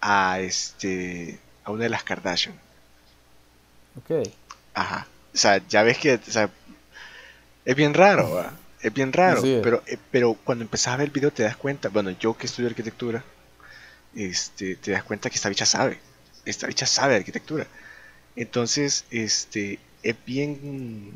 [0.00, 2.54] a, este, a una de las Kardashian.
[3.96, 4.28] Ok.
[4.74, 5.06] Ajá.
[5.34, 6.48] O sea, ya ves que o sea,
[7.64, 8.52] es bien raro, ¿va?
[8.80, 9.42] Es bien raro.
[9.42, 9.62] Es.
[9.62, 12.46] Pero, eh, pero cuando empezás a ver el video te das cuenta, bueno, yo que
[12.46, 13.24] estudio arquitectura,
[14.14, 15.98] este, te das cuenta que esta bicha sabe.
[16.44, 17.66] Esta bicha sabe arquitectura.
[18.36, 21.12] Entonces, este, es bien,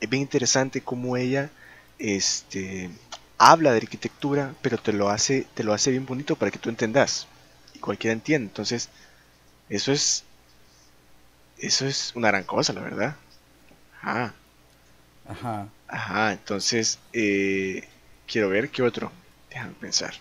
[0.00, 1.50] es bien interesante cómo ella,
[1.98, 2.90] este,
[3.38, 6.68] habla de arquitectura, pero te lo hace, te lo hace bien bonito para que tú
[6.68, 7.28] entendas.
[7.74, 8.48] Y cualquiera entiende.
[8.48, 8.88] Entonces,
[9.68, 10.24] eso es,
[11.58, 13.16] eso es una gran cosa, la verdad.
[14.02, 14.34] Ajá.
[15.26, 15.68] Ajá.
[15.88, 17.88] Ajá, entonces eh,
[18.26, 19.12] quiero ver qué otro.
[19.50, 20.14] Déjame pensar.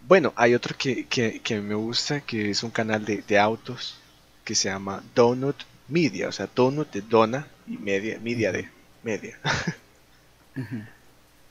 [0.00, 3.98] Bueno, hay otro que, que, que me gusta, que es un canal de, de autos
[4.44, 5.56] que se llama Donut
[5.88, 8.68] Media, o sea, Donut de Dona y Media, Media de
[9.02, 9.38] Media.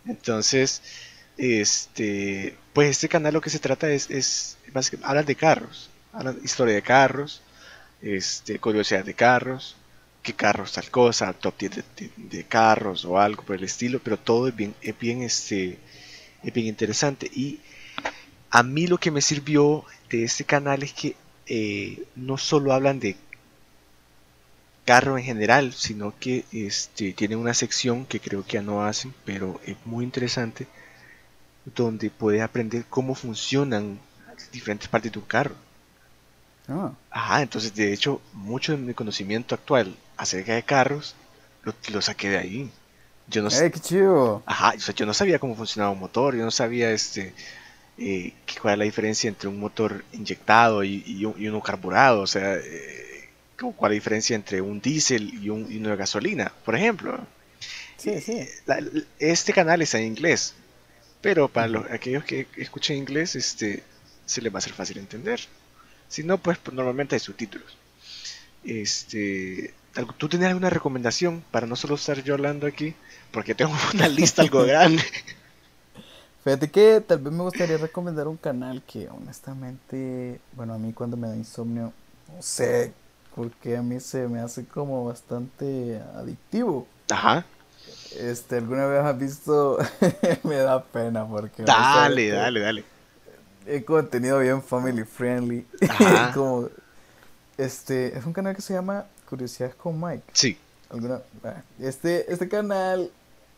[0.05, 0.81] Entonces,
[1.37, 6.39] este, pues este canal lo que se trata es, es básicamente, hablan de carros, hablan
[6.39, 7.41] de historia de carros,
[8.01, 9.76] este, curiosidad de carros,
[10.33, 14.17] carros tal cosa, top 10 de, de- de carros o algo por el estilo, pero
[14.17, 15.79] todo es bien, es bien, este,
[16.43, 17.29] es bien interesante.
[17.33, 17.59] Y
[18.51, 21.15] a mí lo que me sirvió de este canal es que
[21.47, 23.17] eh, no solo hablan de
[24.85, 29.13] carro en general, sino que este, tienen una sección que creo que ya no hacen,
[29.25, 30.67] pero es muy interesante,
[31.75, 33.99] donde puedes aprender cómo funcionan
[34.51, 35.55] diferentes partes de un carro.
[37.09, 41.15] Ajá, entonces de hecho mucho de mi conocimiento actual acerca de carros
[41.63, 42.71] lo, lo saqué de ahí.
[43.27, 44.43] Yo no, s- ¡Ey, qué chido!
[44.45, 47.33] ajá, o sea, yo no sabía cómo funcionaba un motor, yo no sabía este
[47.97, 52.21] eh, cuál es la diferencia entre un motor inyectado y, y un- y uno carburado,
[52.21, 55.95] o sea, eh, cuál es la diferencia entre un diésel y, un, y uno de
[55.97, 57.19] gasolina, por ejemplo.
[57.97, 58.47] Sí, sí.
[58.65, 58.81] La-
[59.19, 60.53] este canal está en inglés,
[61.21, 63.83] pero para los, aquellos que escuchen inglés, este,
[64.25, 65.39] se les va a ser fácil entender.
[66.07, 67.77] Si no, pues, pues, normalmente hay subtítulos.
[68.63, 69.73] Este,
[70.17, 72.95] ¿Tú tienes alguna recomendación para no solo estar yo hablando aquí?
[73.31, 75.03] Porque tengo una lista algo grande.
[76.43, 81.17] Fíjate que tal vez me gustaría recomendar un canal que honestamente, bueno, a mí cuando
[81.17, 81.91] me da insomnio,
[82.33, 82.93] no sé,
[83.35, 86.87] porque a mí se me hace como bastante adictivo.
[87.09, 87.45] Ajá.
[88.17, 89.77] Este, ¿alguna vez has visto?
[90.43, 91.63] me da pena porque...
[91.63, 92.96] Dale, dale, dale.
[93.67, 95.65] He contenido bien family friendly.
[96.33, 96.69] Como,
[97.57, 100.23] este, es un canal que se llama Curiosidades con Mike.
[100.33, 100.57] Sí.
[100.89, 101.21] ¿Alguna?
[101.79, 103.11] Este, este canal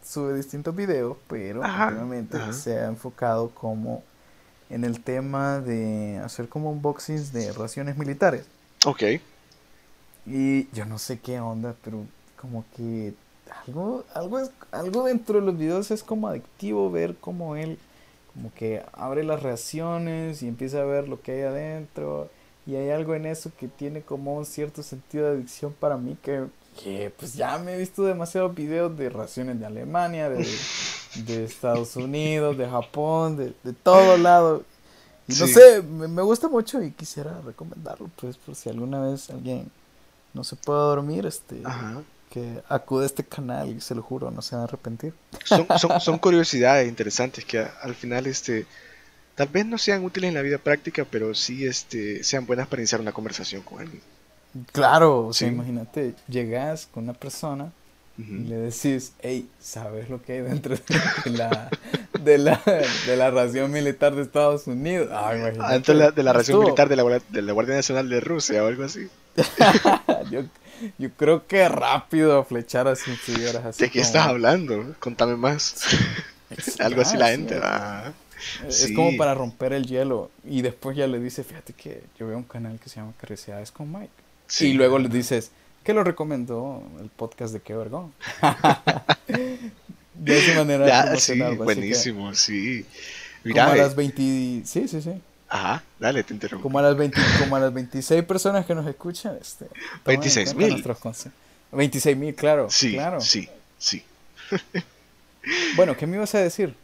[0.04, 4.04] sube distintos videos, pero últimamente se ha enfocado como
[4.70, 8.46] en el tema de hacer como unboxings de raciones militares.
[8.86, 9.04] Ok.
[10.26, 12.06] Y yo no sé qué onda, pero
[12.40, 13.14] como que
[13.66, 17.78] algo, algo, es, algo dentro de los videos es como adictivo ver cómo él
[18.34, 22.30] como que abre las reacciones y empieza a ver lo que hay adentro.
[22.66, 26.18] Y hay algo en eso que tiene como un cierto sentido de adicción para mí
[26.22, 26.46] que,
[26.82, 30.48] que pues ya me he visto demasiados videos de raciones de Alemania, de,
[31.26, 34.64] de Estados Unidos, de Japón, de, de todo lado.
[35.28, 39.30] Y no sé, me, me, gusta mucho y quisiera recomendarlo, pues, por si alguna vez
[39.30, 39.70] alguien
[40.34, 41.62] no se puede dormir, este,
[42.30, 45.14] que acude a este canal y se lo juro, no se va a arrepentir.
[45.44, 48.66] Son, son, son curiosidades interesantes que al final, este,
[49.36, 52.82] tal vez no sean útiles en la vida práctica, pero sí, este, sean buenas para
[52.82, 54.02] iniciar una conversación con alguien.
[54.72, 57.72] Claro, o sea, imagínate, llegas con una persona
[58.18, 61.70] y le decís, hey, ¿sabes lo que hay dentro de la,
[62.22, 62.62] de la,
[63.06, 65.10] de la ración militar de Estados Unidos?
[65.14, 65.34] Ah,
[65.72, 68.62] Dentro de la, de la ración militar de la, de la Guardia Nacional de Rusia
[68.62, 69.08] o algo así.
[70.32, 70.42] yo,
[70.98, 73.12] yo creo que rápido flechar así
[73.66, 73.84] así.
[73.84, 74.96] ¿De qué estás hablando?
[75.00, 75.76] Contame más.
[76.80, 78.14] Algo así la gente va.
[78.68, 80.32] Es como para romper el hielo.
[80.44, 83.72] Y después ya le dice, fíjate que yo veo un canal que se llama Cariciades
[83.72, 84.10] con Mike.
[84.62, 85.52] Y luego le dices,
[85.84, 88.14] ¿qué lo recomendó el podcast de Qué Vergón?
[90.16, 90.88] de esa manera.
[90.88, 92.86] Ya, sí, buenísimo, sí.
[93.44, 94.66] Mira, como a las 20...
[94.66, 95.22] Sí, sí, sí.
[95.50, 96.62] Ajá, dale, te interrumpo.
[96.62, 99.38] Como a las, 20, como a las 26 personas que nos escuchan.
[99.42, 99.66] Este,
[100.06, 100.84] 26 mil.
[101.72, 102.70] 26 mil, claro.
[102.70, 103.20] Sí, claro.
[103.20, 104.04] sí, sí.
[105.76, 106.76] bueno, ¿qué me ibas a decir?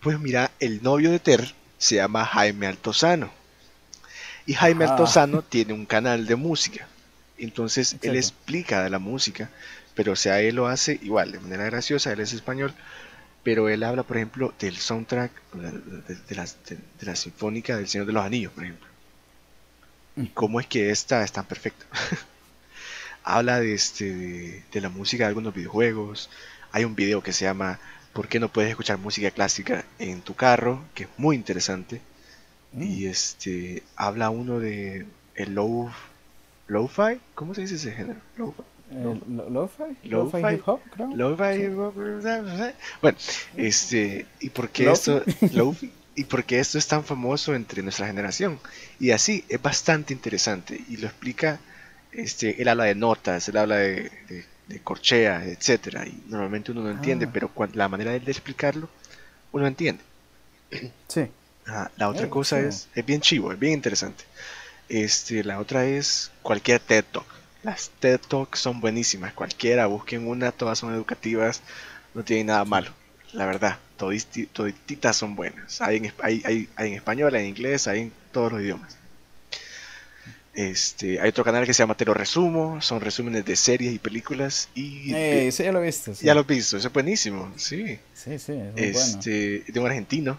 [0.00, 3.30] Pues mira, el novio de Ter se llama Jaime Altozano.
[4.46, 6.88] Y Jaime Altozano tiene un canal de música.
[7.38, 9.50] Entonces él explica de la música,
[9.94, 12.74] pero o sea, él lo hace igual, de manera graciosa, él es español,
[13.42, 18.52] pero él habla, por ejemplo, del soundtrack de, la, Sinfónica del Señor de los Anillos,
[18.52, 18.86] por ejemplo.
[20.16, 20.26] Y mm.
[20.34, 21.86] cómo es que esta es tan perfecta.
[23.24, 26.30] habla de, este, de, la música de algunos videojuegos.
[26.72, 27.78] Hay un video que se llama
[28.12, 30.84] ¿Por qué no puedes escuchar música clásica en tu carro?
[30.94, 32.00] que es muy interesante.
[32.72, 32.82] Mm.
[32.82, 35.90] Y este habla uno de el low
[36.66, 38.20] lo-fi, ¿cómo se dice ese género?
[38.36, 38.62] Lo-fi.
[38.90, 41.14] Lo-fi, lo-fi hip hop, creo.
[41.14, 41.94] Lo-fi hip hop.
[43.00, 43.18] Bueno,
[43.56, 45.22] este, ¿y por qué esto,
[46.16, 48.58] y por qué esto es tan famoso entre nuestra generación?
[48.98, 51.60] Y así es bastante interesante y lo explica.
[52.12, 54.10] Este, él habla de notas, él habla de,
[54.66, 57.30] de, corchea, etcétera, y normalmente uno no entiende, ah.
[57.32, 58.88] pero la manera de explicarlo,
[59.52, 60.02] uno entiende.
[61.06, 61.28] Sí.
[61.96, 64.24] la otra cosa es, es bien chivo, es bien interesante.
[64.88, 70.52] Este, la otra es cualquier TED Talk las TED Talks son buenísimas, cualquiera, busquen una,
[70.52, 71.62] todas son educativas,
[72.14, 72.92] no tienen nada malo,
[73.32, 75.80] la verdad, toditas son buenas.
[75.80, 78.96] Hay en, hay, en español, hay en inglés, hay en todos los idiomas.
[80.52, 83.98] Este, hay otro canal que se llama Te lo resumo, son resúmenes de series y
[83.98, 86.12] películas y eh, ese ya lo he visto.
[86.20, 87.98] Ya lo he visto, eso es buenísimo, sí.
[88.14, 90.38] Sí, sí, este, De un argentino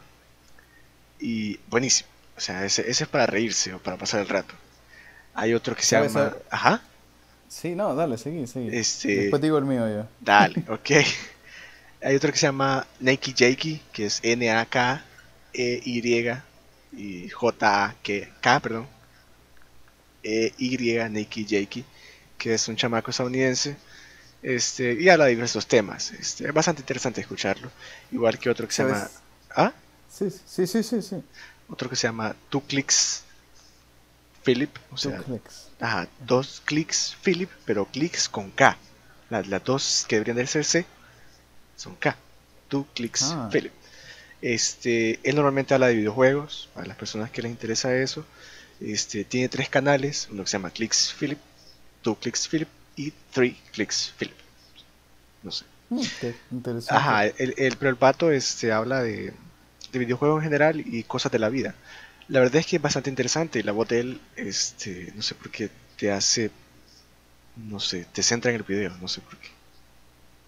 [1.20, 2.10] y buenísimo.
[2.36, 4.54] O sea, ese, ese, es para reírse o para pasar el rato.
[5.34, 6.82] Hay otro que se llama, ajá.
[7.52, 8.70] Sí, no, dale, seguí, seguí.
[8.72, 9.24] Este...
[9.24, 10.08] Después digo el mío yo.
[10.22, 10.92] Dale, ok.
[12.02, 15.02] Hay otro que se llama Nakey Jakey, que es N-A-K-E-Y
[16.94, 18.88] y J-A-K, perdón.
[20.24, 21.84] E-Y, Nakey Jakey,
[22.38, 23.76] que es un chamaco estadounidense.
[24.42, 26.12] Este, y habla de diversos temas.
[26.12, 27.70] Este, es bastante interesante escucharlo.
[28.14, 29.10] Igual que otro que se llama.
[29.54, 29.74] ¿Ah?
[30.10, 31.22] Sí, sí, sí, sí, sí.
[31.68, 33.24] Otro que se llama Two Clicks
[34.42, 34.74] Philip.
[34.90, 35.22] O sea,
[35.82, 38.78] Ajá, dos clics Philip, pero clics con K.
[39.30, 40.86] Las, dos que deberían de ser C
[41.76, 42.16] son K.
[42.70, 43.50] Two clics ah.
[43.52, 43.74] Philip.
[44.42, 48.26] Este, él normalmente habla de videojuegos, para las personas que les interesa eso.
[48.80, 51.40] Este, tiene tres canales, uno que se llama Clicks Philip,
[52.04, 54.38] Two Clicks Philip y Three Clicks Philip.
[55.42, 55.66] No sé.
[55.90, 56.02] Mm,
[56.52, 56.96] interesante.
[56.96, 59.34] Ajá, el, el, pero el pato este, habla de,
[59.92, 61.76] de videojuegos en general y cosas de la vida
[62.32, 63.62] la verdad es que es bastante interesante.
[63.62, 66.50] La voz de él, este, no sé por qué, te hace,
[67.58, 69.50] no sé, te centra en el video, no sé por qué.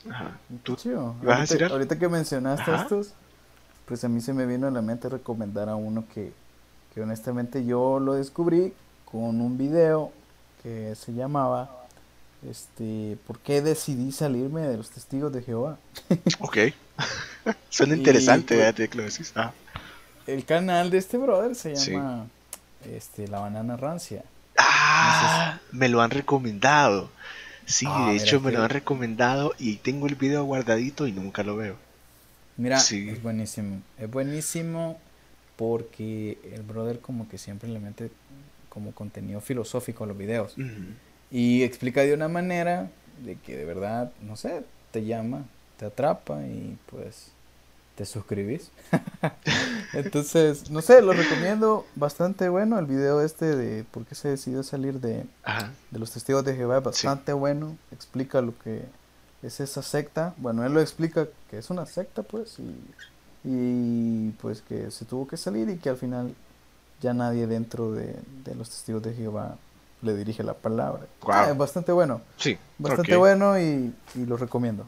[0.10, 0.38] Ajá.
[0.64, 0.78] ¿Tú
[1.24, 1.76] vas a decir algo?
[1.76, 3.10] Ahorita que mencionaste estos,
[3.86, 6.32] pues a mí se me vino a la mente recomendar a uno que,
[6.94, 8.74] que honestamente yo lo descubrí
[9.04, 10.14] con un video
[10.64, 11.84] que se llamaba
[12.50, 15.78] este, ¿por qué decidí salirme de los testigos de Jehová?
[16.40, 16.58] ok.
[17.70, 19.34] Suena interesante, pues, que lo decís.
[19.36, 19.52] Ah.
[20.28, 22.28] El canal de este brother se llama
[22.86, 24.24] este, La Banana Rancia.
[24.58, 27.10] Ah, me lo han recomendado.
[27.66, 31.44] Sí, ah, de hecho me lo han recomendado y tengo el video guardadito y nunca
[31.44, 31.76] lo veo.
[32.58, 33.82] Mira, es buenísimo.
[33.98, 35.00] Es buenísimo
[35.56, 38.12] porque el brother como que siempre le mete
[38.70, 40.56] como contenido filosófico a los videos.
[41.32, 42.90] Y explica de una manera
[43.24, 45.46] de que de verdad, no sé, te llama,
[45.78, 47.32] te atrapa y pues
[47.96, 48.72] te suscribís.
[49.94, 52.80] Entonces, no sé, lo recomiendo bastante bueno.
[52.80, 55.26] El video este de por qué se decidió salir de,
[55.92, 57.78] de los testigos de Jehová es bastante bueno.
[57.92, 58.84] Explica lo que
[59.42, 60.34] es esa secta.
[60.38, 62.76] Bueno, él lo explica que es una secta, pues, y,
[63.44, 66.34] y pues que se tuvo que salir y que al final
[67.02, 69.58] ya nadie dentro de, de los testigos de Jehová
[70.04, 71.06] le dirige la palabra.
[71.28, 72.22] Ah, es bastante bueno.
[72.38, 72.58] Sí.
[72.78, 74.88] Bastante bueno y, lo recomiendo.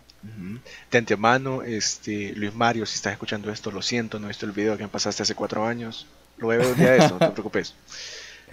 [0.91, 4.51] De antemano, este, Luis Mario, si estás escuchando esto, lo siento, no he visto el
[4.51, 6.07] video que me pasaste hace cuatro años.
[6.37, 7.73] Lo veo el día de eso, no te preocupes.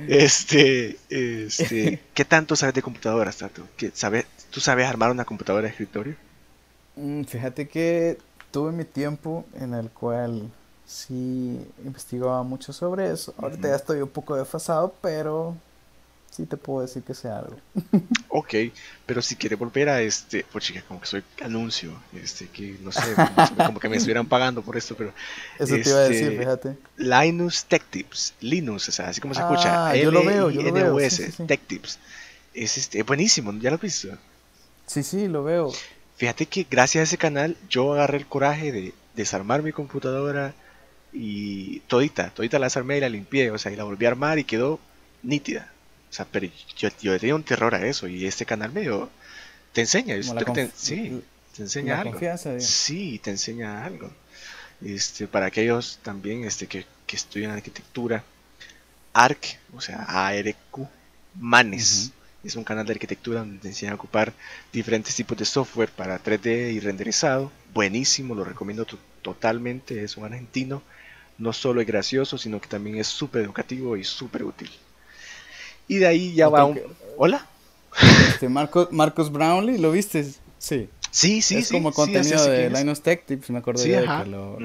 [0.08, 3.68] Este, este, ¿qué tanto sabes de computadoras, Tato?
[3.76, 6.16] ¿Qué, sabes, ¿Tú sabes armar una computadora de escritorio?
[6.96, 8.16] Mm, fíjate que
[8.50, 10.50] tuve mi tiempo en el cual
[10.86, 13.34] sí investigaba mucho sobre eso.
[13.38, 15.56] Ahorita ya estoy un poco desfasado, pero
[16.32, 17.56] sí te puedo decir que sea algo.
[18.28, 18.54] ok,
[19.04, 22.90] pero si quiere volver a este, pues chica, como que soy anuncio, este, que no
[22.90, 23.14] sé,
[23.66, 25.12] como, que me estuvieran pagando por esto, pero...
[25.58, 26.76] Eso te iba a decir, este, fíjate.
[26.96, 30.62] Linus Tech Tips, Linus, o sea, así como se escucha, ah, yo lo veo, yo
[30.62, 30.96] lo veo.
[31.46, 31.98] Tech Tips.
[32.54, 34.08] Es, este, buenísimo, ¿ya lo has visto?
[34.86, 35.70] Sí, sí, lo veo.
[36.16, 40.54] Fíjate que gracias a ese canal yo agarré el coraje de desarmar mi computadora
[41.12, 44.38] y todita, todita la desarmé y la limpié, o sea, y la volví a armar
[44.38, 44.80] y quedó
[45.22, 45.71] nítida.
[46.12, 46.46] O sea, pero
[46.76, 49.08] yo, yo tenía un terror a eso y este canal medio
[49.72, 50.14] te enseña,
[50.52, 51.22] te, sí,
[51.56, 52.20] te enseña algo.
[52.60, 54.10] Sí, te enseña algo.
[54.84, 58.22] Este, para aquellos también este, que, que estudian arquitectura,
[59.14, 60.86] ARC, o sea, ARQ,
[61.40, 62.12] Manes.
[62.44, 64.34] Es un canal de arquitectura donde te enseñan a ocupar
[64.70, 67.50] diferentes tipos de software para 3D y renderizado.
[67.72, 68.84] Buenísimo, lo recomiendo
[69.22, 70.04] totalmente.
[70.04, 70.82] Es un argentino.
[71.38, 74.70] No solo es gracioso, sino que también es súper educativo y súper útil.
[75.88, 76.80] Y de ahí ya va un...
[77.16, 77.46] ¿Hola?
[78.28, 80.26] Este Marcos, Marcos Brownlee, ¿lo viste?
[80.58, 80.88] Sí.
[81.10, 84.56] Sí, sí, es como contenido de Linus Tech Tips, me acuerdo de que lo,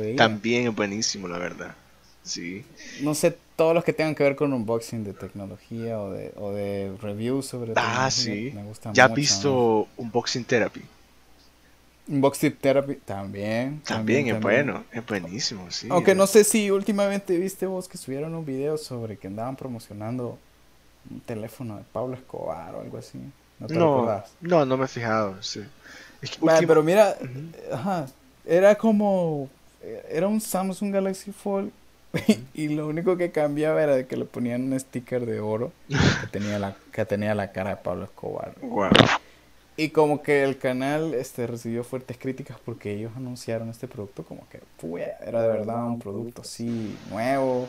[0.00, 0.16] veía.
[0.16, 1.74] También es buenísimo, la verdad.
[2.22, 2.64] Sí.
[3.00, 6.52] No sé, todos los que tengan que ver con unboxing de tecnología o de, o
[6.52, 8.52] de reviews sobre Ah, sí.
[8.54, 10.82] Me gustan ¿Ya has visto Unboxing Therapy?
[12.06, 13.80] Unboxing Therapy también.
[13.80, 15.88] También, es bueno, es buenísimo, sí.
[15.90, 20.38] Aunque no sé si últimamente viste vos que subieron un video sobre que andaban promocionando
[21.08, 23.18] un teléfono de Pablo Escobar o algo así.
[23.58, 25.62] ¿No te no, No, no me he fijado, sí.
[26.66, 27.16] pero mira,
[27.72, 28.06] ajá,
[28.44, 29.48] era como,
[30.08, 31.70] era un Samsung Galaxy Fold
[32.54, 36.26] y lo único que cambiaba era de que le ponían un sticker de oro que
[36.32, 38.54] tenía la, que tenía la cara de Pablo Escobar.
[39.76, 44.46] Y como que el canal este recibió fuertes críticas porque ellos anunciaron este producto como
[44.50, 44.60] que
[45.26, 47.68] era de verdad un producto así nuevo,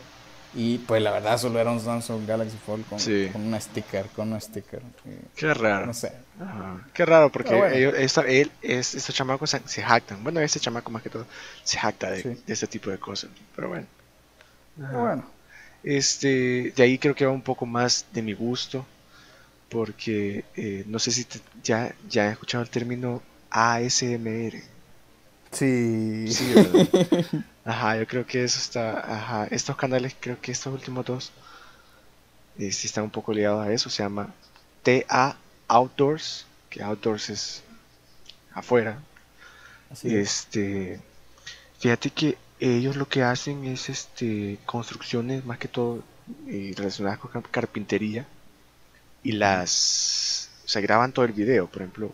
[0.54, 2.99] y pues la verdad solo era un Samsung Galaxy Fold con,
[3.32, 4.82] con un sticker, con un sticker.
[5.36, 5.86] Qué raro.
[5.86, 6.12] No sé.
[6.93, 10.24] Qué raro porque ellos, él, es, estos chamacos se, jactan.
[10.24, 11.26] Bueno, este chamaco más que todo
[11.64, 13.30] se jacta de, de este tipo de cosas.
[13.56, 13.88] Pero bueno.
[14.76, 15.24] Bueno.
[15.84, 18.86] Este, de ahí creo que va un poco más de mi gusto.
[19.70, 21.26] Porque eh, no sé si
[21.64, 24.62] ya, ya he escuchado el término ASMR.
[25.52, 26.28] Sí.
[26.28, 26.54] Sí,
[27.66, 28.99] Ajá, yo creo que eso está.
[28.99, 31.32] Ajá, estos canales, creo que estos últimos dos,
[32.57, 33.89] eh, sí están un poco ligados a eso.
[33.89, 34.34] Se llama
[34.84, 35.38] TA
[35.68, 37.64] Outdoors, que Outdoors es
[38.53, 38.99] afuera.
[39.91, 40.99] Así este,
[41.80, 46.03] fíjate que ellos lo que hacen es este construcciones más que todo
[46.47, 48.26] eh, relacionadas con carpintería
[49.24, 52.12] y las o sea graban todo el video por ejemplo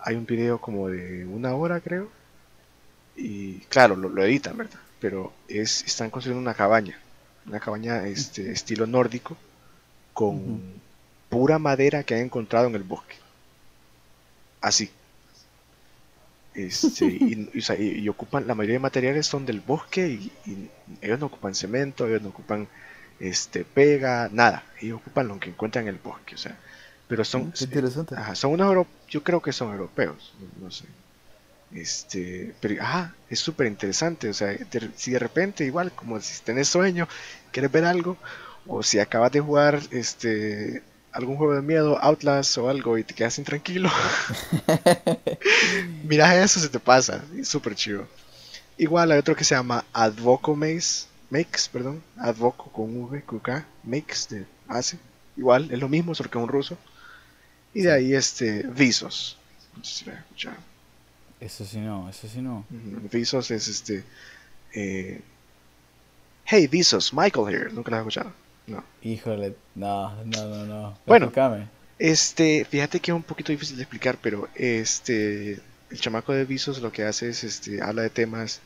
[0.00, 2.10] hay un video como de una hora creo
[3.16, 4.80] y claro, lo, editan, ¿verdad?
[5.00, 6.98] Pero es, están construyendo una cabaña,
[7.46, 9.36] una cabaña este, estilo nórdico,
[10.12, 10.80] con
[11.28, 13.16] pura madera que han encontrado en el bosque.
[14.60, 14.90] Así.
[16.54, 17.06] Este,
[17.78, 22.06] y, ocupan, la mayoría de materiales son del bosque y, y ellos no ocupan cemento,
[22.06, 22.68] ellos no ocupan
[23.20, 24.64] este, pega, nada.
[24.80, 26.58] Ellos ocupan lo que encuentran en el bosque, o sea.
[27.08, 28.14] Pero son, Mm, interesante.
[28.16, 30.86] ajá, son unos yo creo que son europeos, no, no sé.
[31.74, 36.42] Este, pero ajá, es súper interesante, o sea, de- si de repente igual, como si
[36.42, 37.08] tenés sueño,
[37.50, 38.18] quieres ver algo,
[38.66, 43.14] o si acabas de jugar este algún juego de miedo, Outlast o algo y te
[43.14, 43.90] quedas intranquilo,
[46.04, 48.06] mira eso, se te pasa, es súper chido.
[48.78, 53.64] Igual hay otro que se llama Advoco Maze, Makes, perdón, Advoco con V, con K,
[53.84, 54.98] Makes de hace,
[55.36, 56.76] igual, es lo mismo, solo que un ruso.
[57.74, 59.38] Y de ahí este, Visos,
[59.76, 60.56] no sé si lo escuchado.
[61.44, 62.64] Eso sí no, eso sí no.
[63.12, 64.04] Visos es este.
[64.74, 65.20] eh,
[66.44, 67.72] hey, Visos, Michael here.
[67.72, 68.32] Nunca lo has escuchado.
[68.66, 68.84] No.
[69.02, 70.98] Híjole, no, no, no, no.
[71.06, 71.26] Bueno.
[71.26, 71.68] Explícame.
[71.98, 75.60] Este, fíjate que es un poquito difícil de explicar, pero este.
[75.90, 77.82] El chamaco de Visos lo que hace es este.
[77.82, 78.60] Habla de temas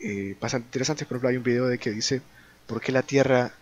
[0.00, 1.06] eh, bastante interesantes.
[1.06, 2.20] Por ejemplo, hay un video de que dice
[2.66, 3.52] por qué la Tierra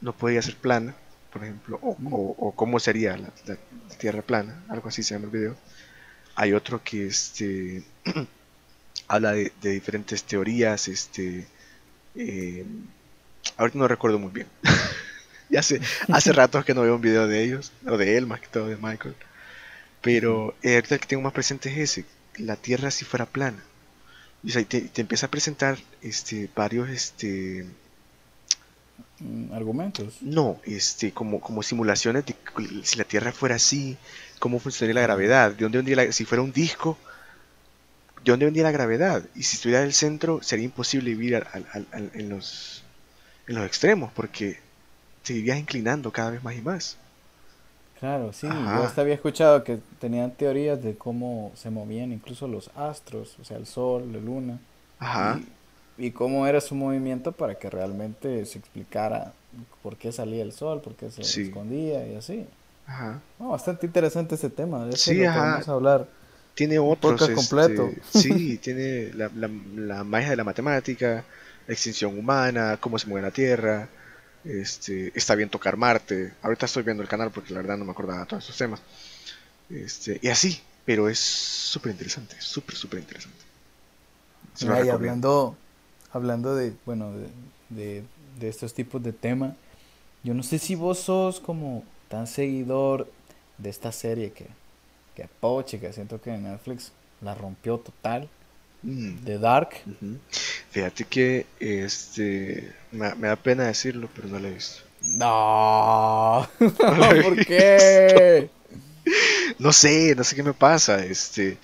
[0.00, 0.94] no podría ser plana,
[1.32, 3.56] por ejemplo, o, o- o cómo sería la, la-
[3.88, 5.56] la Tierra plana, algo así se llama el video.
[6.34, 7.82] Hay otro que este
[9.08, 11.46] habla de, de diferentes teorías, este
[12.14, 12.64] eh,
[13.56, 14.46] ahorita no recuerdo muy bien.
[15.50, 18.40] ya hace, hace rato que no veo un video de ellos, o de él más
[18.40, 19.14] que todo, de Michael.
[20.00, 22.04] Pero eh, ahorita el que tengo más presente es ese,
[22.36, 23.62] la Tierra si fuera plana.
[24.42, 27.66] Y, o sea, y te, te empieza a presentar este varios este
[29.22, 30.18] Mm, Argumentos.
[30.20, 32.34] no, este, como, como simulaciones de
[32.82, 33.96] si la Tierra fuera así,
[34.42, 36.98] cómo funcionaría la gravedad, de dónde vendría la- si fuera un disco,
[38.24, 41.46] de dónde vendría la gravedad, y si estuviera en el centro sería imposible vivir al-
[41.52, 42.82] al- al- al- en los
[43.48, 44.58] en los extremos, porque
[45.24, 46.96] te irías inclinando cada vez más y más.
[48.00, 48.46] Claro, sí.
[48.48, 48.76] Ajá.
[48.78, 53.44] Yo hasta había escuchado que tenían teorías de cómo se movían incluso los astros, o
[53.44, 54.58] sea, el sol, la luna.
[54.98, 55.40] Ajá.
[55.98, 59.32] Y, y cómo era su movimiento para que realmente se explicara
[59.82, 61.42] por qué salía el sol, por qué se Sí.
[61.42, 62.44] escondía y así.
[62.92, 63.20] Ajá.
[63.38, 64.84] No, bastante interesante ese tema.
[64.84, 65.40] De Sí, ajá.
[65.40, 66.08] podemos hablar.
[66.54, 67.20] Tiene otros.
[67.22, 67.90] este, completo.
[68.10, 71.24] sí, tiene la, la, la magia de la matemática,
[71.66, 73.88] la extinción humana, cómo se mueve la Tierra.
[74.44, 76.34] Este, está bien tocar Marte.
[76.42, 78.82] Ahorita estoy viendo el canal porque la verdad no me acordaba de todos esos temas.
[79.70, 83.38] Este, y así, pero es súper interesante, súper, súper interesante.
[84.60, 85.56] Y hablando,
[86.12, 87.28] hablando de, bueno, de,
[87.70, 88.04] de,
[88.38, 89.54] de estos tipos de temas,
[90.24, 93.10] yo no sé si vos sos como tan seguidor
[93.56, 94.46] de esta serie que,
[95.16, 96.92] que poche, que siento que Netflix
[97.22, 98.28] la rompió total,
[98.82, 99.70] Mm, de Dark.
[100.70, 104.82] Fíjate que este, me, me da pena decirlo, pero no lo he visto.
[105.02, 106.48] No,
[106.98, 108.50] la he ¿por qué?
[109.58, 111.04] No sé, no sé qué me pasa.
[111.04, 111.58] Este,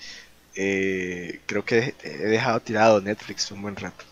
[0.55, 4.03] eh, creo que he dejado tirado Netflix un buen rato.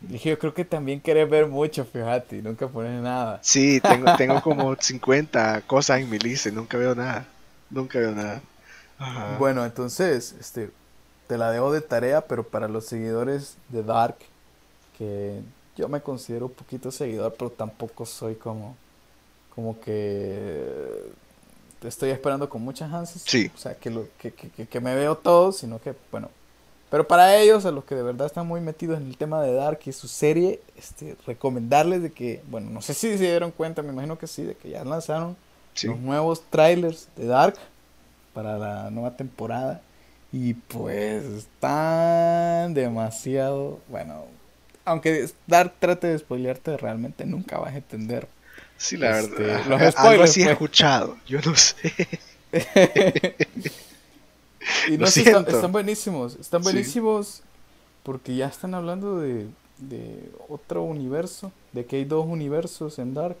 [0.00, 3.40] Dije, yo creo que también querés ver mucho, fíjate, nunca pones nada.
[3.42, 7.26] Sí, tengo, tengo como 50 cosas en mi lista y nunca veo nada.
[7.70, 8.42] Nunca veo nada.
[8.98, 9.36] Ajá.
[9.38, 10.70] Bueno, entonces, este,
[11.26, 14.16] te la dejo de tarea, pero para los seguidores de Dark,
[14.98, 15.40] que
[15.76, 18.76] yo me considero un poquito seguidor, pero tampoco soy como,
[19.54, 20.64] como que
[21.82, 23.24] estoy esperando con muchas ansias.
[23.26, 23.50] Sí.
[23.54, 26.28] O sea, que, lo, que, que, que- que me veo todo, sino que, bueno.
[26.94, 29.52] Pero para ellos, a los que de verdad están muy metidos en el tema de
[29.52, 33.82] Dark y su serie, este, recomendarles de que, bueno, no sé si se dieron cuenta,
[33.82, 35.36] me imagino que sí, de que ya lanzaron
[35.72, 35.88] Sí.
[35.88, 37.56] los nuevos trailers de Dark
[38.32, 39.82] para la nueva temporada.
[40.30, 44.26] Y pues están demasiado, bueno,
[44.84, 48.28] aunque Dark trate de spoilearte, realmente nunca vas a entender.
[48.76, 49.64] Sí, la este, verdad.
[49.66, 50.52] los Algo spoilers, así he pues.
[50.52, 51.16] escuchado.
[51.26, 51.90] Yo no sé.
[54.88, 56.64] Y no sé, están, buenísimos, están Sí.
[56.64, 57.42] buenísimos
[58.02, 59.46] porque ya están hablando de,
[59.78, 63.38] de otro universo, de que hay dos universos en Dark.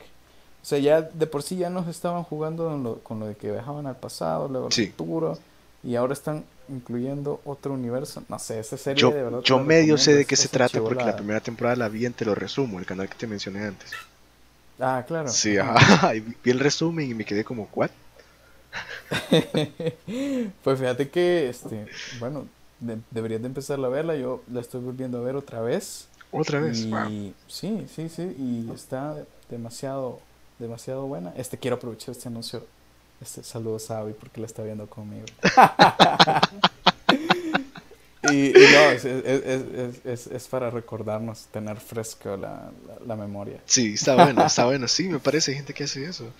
[0.62, 3.50] O sea, ya de por sí ya nos estaban jugando lo- con lo de que
[3.50, 4.86] viajaban al pasado, luego al Sí.
[4.86, 5.38] futuro,
[5.82, 8.22] y ahora están incluyendo otro universo.
[8.30, 9.40] No sé, esa serie Yo, de verdad.
[9.42, 12.24] yo medio sé de qué se trata porque la primera temporada la vi en Te
[12.24, 13.90] lo resumo, el canal que te mencioné antes.
[14.80, 15.28] Ah, claro.
[15.28, 16.12] Sí, ajá.
[16.42, 17.90] vi el resumen y me quedé como, ¿what?
[20.62, 21.86] Pues fíjate que, este,
[22.18, 22.46] bueno,
[22.80, 24.16] de- deberías de empezar a verla.
[24.16, 26.08] Yo la estoy volviendo a ver otra vez.
[26.30, 26.80] Otra vez.
[26.80, 27.32] Y Wow.
[27.46, 29.16] sí, sí, sí, y está
[29.48, 30.20] demasiado,
[30.58, 31.32] demasiado buena.
[31.36, 32.66] Este, quiero aprovechar este anuncio.
[33.20, 35.26] Este, saludos a Abby porque la está viendo conmigo.
[38.30, 43.60] y, y no, es, es, es, es, para recordarnos, tener fresco la, la, la memoria.
[43.66, 44.88] Sí, está bueno, está bueno.
[44.88, 46.24] Sí, me parece hay gente que hace eso.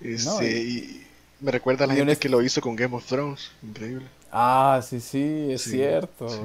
[0.00, 1.06] Este, No, y
[1.42, 3.50] Me recuerda a la gente que lo hizo con Game of Thrones.
[3.62, 4.06] Increíble.
[4.30, 6.28] Ah, sí, sí, es Sí, cierto.
[6.28, 6.38] sí.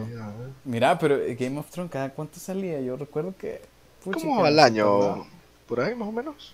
[0.65, 2.81] Mira, pero eh, Game of Thrones, ¿cada cuánto salía?
[2.81, 3.61] Yo recuerdo que...
[4.03, 4.09] que
[4.43, 5.27] al no año,
[5.67, 6.53] por ahí más o menos.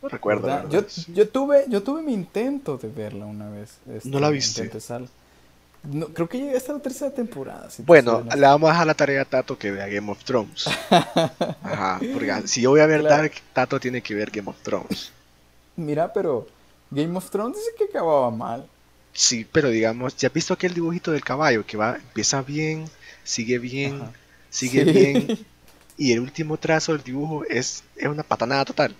[0.00, 0.68] No recuerdo.
[0.70, 1.12] Yo, sí.
[1.12, 3.78] yo tuve, yo tuve mi intento de verla una vez.
[3.92, 4.70] este, ¿No la viste?
[5.82, 7.70] No, creo que llegué hasta la tercera temporada.
[7.70, 10.66] si Bueno, le vamos a dejar la tarea a Tato que vea Game of Thrones.
[11.62, 13.16] Ajá, porque si yo voy a ver Claro.
[13.16, 15.10] Dark, Tato tiene que ver Game of Thrones.
[15.76, 16.46] Mira, pero
[16.90, 18.66] Game of Thrones dice que acababa mal.
[19.12, 22.84] Sí, pero digamos, ¿ya has visto aquel dibujito del caballo que va, empieza bien,
[23.24, 24.12] sigue bien, Ajá.
[24.50, 24.90] sigue Sí.
[24.92, 25.46] bien,
[25.96, 28.94] y el último trazo del dibujo es, es una patanada total?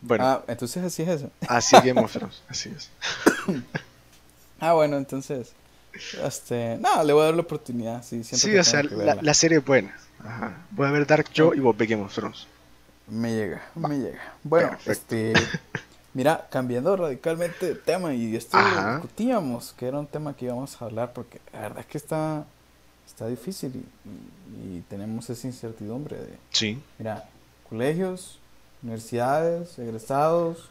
[0.00, 1.30] Bueno, Ah, entonces así es eso.
[1.48, 2.90] así es Game of Thrones, así es.
[4.60, 5.52] Ah, bueno, entonces.
[6.24, 8.02] Este, no, le voy a dar la oportunidad.
[8.02, 9.94] Sí, Sí, que o sea, que la, serie es buena.
[10.18, 10.62] Ajá.
[10.70, 12.46] Voy a ver Dark yo y vos ve Game of Thrones.
[13.08, 14.34] Me llega, me llega.
[14.42, 15.14] Bueno, Perfecto.
[15.14, 15.32] este.
[16.16, 18.64] Mira, cambiando radicalmente de tema, y esto lo
[18.94, 22.46] discutíamos, que era un tema que íbamos a hablar, porque la verdad es que está,
[23.06, 23.84] está difícil
[24.64, 26.82] y, tenemos esa incertidumbre de, Sí.
[26.98, 27.28] mira,
[27.68, 28.38] colegios,
[28.82, 30.70] universidades, egresados,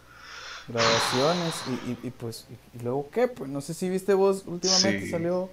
[0.67, 4.45] graduaciones, y, y- y pues, y, y luego qué, pues no sé si viste vos,
[4.47, 5.11] últimamente Sí.
[5.11, 5.47] salió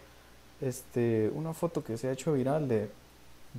[0.62, 2.88] este, una foto que se ha hecho viral de,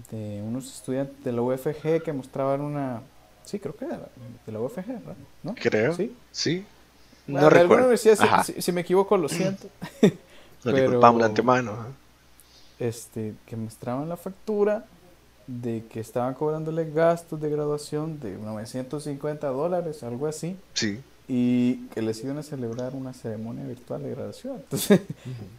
[0.10, 3.04] de unos estudiantes de la UFG que mostraban una,
[3.46, 4.00] sí, creo que era
[4.46, 5.16] de la UFG, ¿verdad?
[5.44, 5.56] ¿No?
[5.56, 5.94] Creo.
[5.96, 6.16] Sí.
[6.32, 6.66] Sí.
[7.28, 7.84] Bueno, No alguna recuerdo.
[7.86, 8.44] universidad, si- Ajá.
[8.44, 9.68] si, si me equivoco, lo siento.
[10.02, 10.12] Nos
[10.64, 11.74] pero- disculpamos de antemano.
[12.80, 14.86] este, que mostraban la factura
[15.48, 21.02] de que estaban cobrándole gastos de graduación de 950 dólares, algo así, Sí.
[21.28, 24.56] y que les iban a celebrar una ceremonia virtual de graduación.
[24.64, 25.02] Entonces,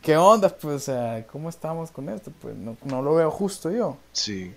[0.03, 0.49] ¿qué onda?
[0.49, 2.31] Pues, o sea, ¿cómo estamos con esto?
[2.41, 3.97] Pues no, no lo veo justo yo.
[4.13, 4.53] Sí.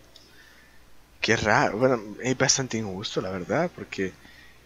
[1.21, 1.77] Qué raro.
[1.77, 4.13] Bueno, es bastante injusto, la verdad, porque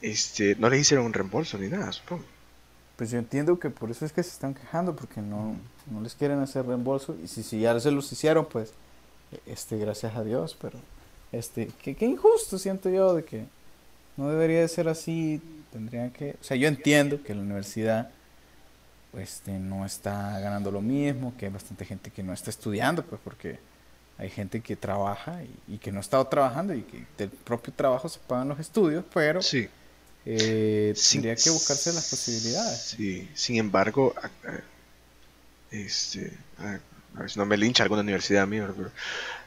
[0.02, 2.24] este no le hicieron un reembolso ni nada, supongo.
[2.96, 5.56] Pues yo entiendo que por eso es que se están quejando, porque no,
[5.90, 8.74] no les quieren hacer reembolso, y si, si ya se los hicieron, pues,
[9.46, 10.78] este, gracias a Dios, pero,
[11.32, 13.46] este, qué, qué injusto siento yo de que
[14.18, 15.42] no debería de ser así,
[15.72, 18.12] tendrían que, o sea, yo entiendo que la universidad,
[19.18, 23.20] este, no está ganando lo mismo, que hay bastante gente que no está estudiando, pues,
[23.24, 23.60] porque
[24.18, 27.74] hay gente que trabaja y, y que no ha estado trabajando y que del propio
[27.74, 29.68] trabajo se pagan los estudios, pero Sí.
[30.26, 32.80] eh, Sin- tendría que buscarse las posibilidades.
[32.98, 33.30] Sí.
[33.34, 34.62] Sin embargo, a- a-
[35.72, 36.80] este, a,
[37.16, 38.92] a ver si no me lincha alguna universidad mía, pero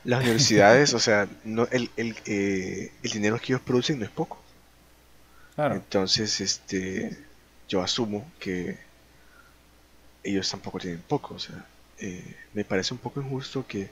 [0.04, 4.10] las universidades, o sea, no el, el, eh, el dinero que ellos producen no es
[4.10, 4.38] poco.
[5.54, 5.74] Claro.
[5.76, 7.16] Entonces, este,
[7.68, 8.78] yo asumo que
[10.22, 11.64] ellos tampoco tienen poco, o sea,
[11.98, 13.88] eh, me parece un poco injusto que,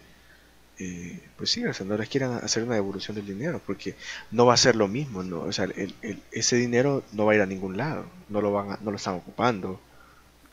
[0.78, 3.94] eh, pues sí, o sea, no les quieran hacer una devolución del dinero, porque
[4.30, 5.40] no va a ser lo mismo, ¿no?
[5.42, 8.52] O sea, el- el- ese dinero no va a ir a ningún lado, no lo
[8.52, 9.80] van a- no lo están ocupando.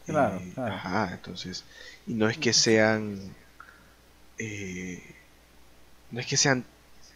[0.06, 0.74] Claro, Y, claro.
[0.76, 1.64] Ajá, entonces,
[2.08, 3.20] y no es que sean,
[4.38, 5.02] eh,
[6.12, 6.66] no es que sean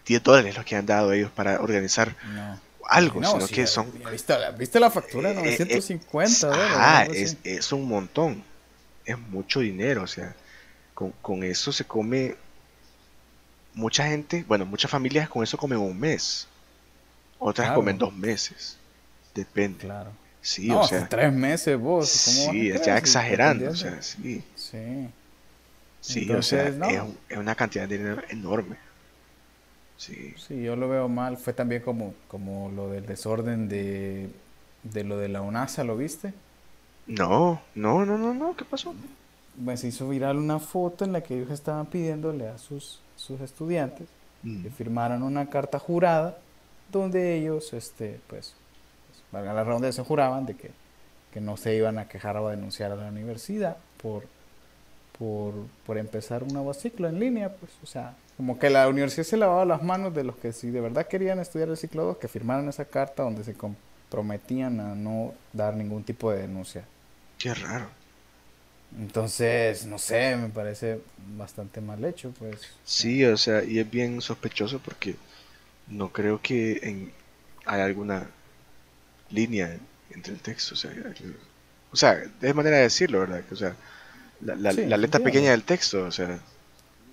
[0.05, 2.59] 10 dólares los que han dado ellos para organizar No.
[2.89, 5.29] algo, No, sino que son ¿Viste la, viste la factura?
[5.31, 7.09] eh, eh, 950 dólares.
[7.09, 7.21] Así.
[7.21, 8.43] es, es un montón.
[9.05, 10.03] Es mucho dinero.
[10.03, 10.35] O sea,
[10.93, 12.35] con, con eso se come.
[13.75, 16.47] Mucha gente, bueno, muchas familias con eso comen un mes.
[17.39, 17.79] Otras Claro.
[17.81, 18.77] comen dos meses.
[19.33, 19.79] Depende.
[19.79, 20.11] Claro.
[20.41, 21.07] Sí, no, o sea.
[21.07, 22.09] tres meses vos.
[22.25, 22.81] ¿cómo vas a Sí, creer?
[22.85, 23.69] ya exagerando.
[23.71, 24.43] O sea, sí.
[24.55, 25.09] Sí.
[26.01, 26.89] Sí, o sea, no.
[26.89, 28.75] es, un- es una cantidad de dinero enorme.
[29.97, 30.33] Sí.
[30.37, 31.37] Sí, yo lo veo mal.
[31.37, 34.29] Fue también como, como lo del desorden de,
[34.83, 36.33] de lo de la UNASA, ¿lo viste?
[37.07, 38.55] No, no, no, no, no.
[38.55, 38.93] ¿Qué pasó?
[39.63, 43.41] Pues se hizo viral una foto en la que ellos estaban pidiéndole a sus, sus
[43.41, 44.07] estudiantes
[44.43, 46.37] Mm, que firmaran una carta jurada
[46.91, 48.53] donde ellos, este, pues,
[49.07, 50.71] pues, valga la redundancia, juraban de que,
[51.31, 54.25] que no se iban a quejar o a denunciar a la universidad por,
[55.17, 55.53] por,
[55.85, 59.37] por empezar un nuevo ciclo en línea, pues, o sea, como que la universidad se
[59.37, 62.27] lavaba las manos de los que si de verdad querían estudiar el ciclo 2, que
[62.27, 66.83] firmaran esa carta donde se comprometían a no dar ningún tipo de denuncia.
[67.37, 67.87] Qué raro.
[68.99, 70.99] Entonces, no sé, me parece
[71.37, 72.61] bastante mal hecho, pues.
[72.85, 75.15] Sí, o sea, y es bien sospechoso porque
[75.87, 77.11] no creo que en,
[77.65, 78.27] hay alguna
[79.29, 79.77] línea
[80.11, 81.37] entre el texto, o sea, el-
[81.91, 83.43] o sea, es manera de decirlo, ¿verdad?
[83.43, 83.75] Que, O sea,
[84.41, 85.23] la, la- Sí, la letra entiendo.
[85.23, 86.39] pequeña del texto, o sea,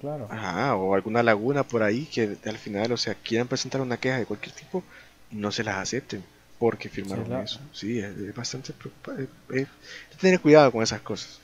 [0.01, 0.29] Claro.
[0.31, 4.19] ajá, o alguna laguna por ahí que al final, o sea, quieran presentar una queja
[4.19, 4.83] de cualquier tipo
[5.31, 6.25] y no se las acepten
[6.59, 7.61] porque firmaron la- eso.
[7.73, 9.29] Sí, es, es bastante preocupante.
[9.51, 9.69] Es,
[10.11, 11.41] es tener cuidado con esas cosas.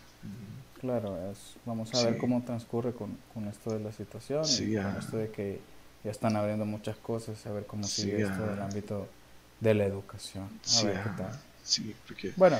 [0.87, 4.77] Claro, es, vamos a ver cómo transcurre con, con esto de la situación Sí, y
[4.77, 5.61] con esto de que
[6.05, 9.07] ya están abriendo muchas cosas, a ver cómo Sí, sigue esto del ámbito
[9.61, 10.45] de la educación.
[10.45, 11.41] A Sí, ver qué tal.
[11.65, 12.59] Sí, porque Bueno,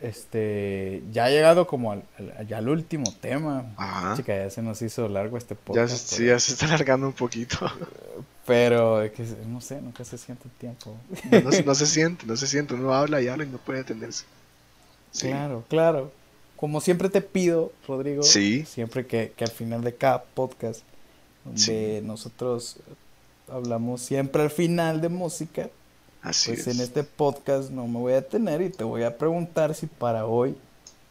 [0.00, 3.66] este, ya ha llegado como al, al- ya al último tema.
[3.76, 4.16] Ajá.
[4.16, 5.96] Chica, ya se nos hizo largo este Ya, podcast.
[5.96, 7.56] sí, pero, ya se está alargando un poquito.
[8.46, 10.96] pero es que, no sé, nunca se siente el tiempo.
[11.30, 12.74] No, no se- no se siente, no se siente.
[12.74, 14.24] Uno habla y habla y no puede detenerse.
[15.12, 15.28] Sí.
[15.28, 16.12] Claro, claro.
[16.62, 18.64] Como siempre te pido, Rodrigo, Sí.
[18.66, 20.82] siempre que, que al final de cada podcast,
[21.44, 21.60] donde
[22.00, 22.06] Sí.
[22.06, 22.76] nosotros
[23.48, 25.70] hablamos siempre al final de música,
[26.22, 26.76] Así pues es.
[26.76, 30.24] en este podcast no me voy a detener y te voy a preguntar si para
[30.26, 30.56] hoy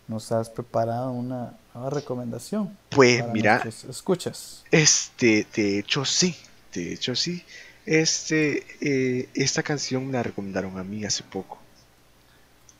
[0.07, 2.77] nos has preparado una nueva recomendación.
[2.87, 4.63] Pues mira, escuchas.
[4.71, 6.33] Este, de hecho sí,
[6.73, 7.43] de hecho sí.
[7.85, 11.57] Este, eh, esta canción me la recomendaron a mí hace poco.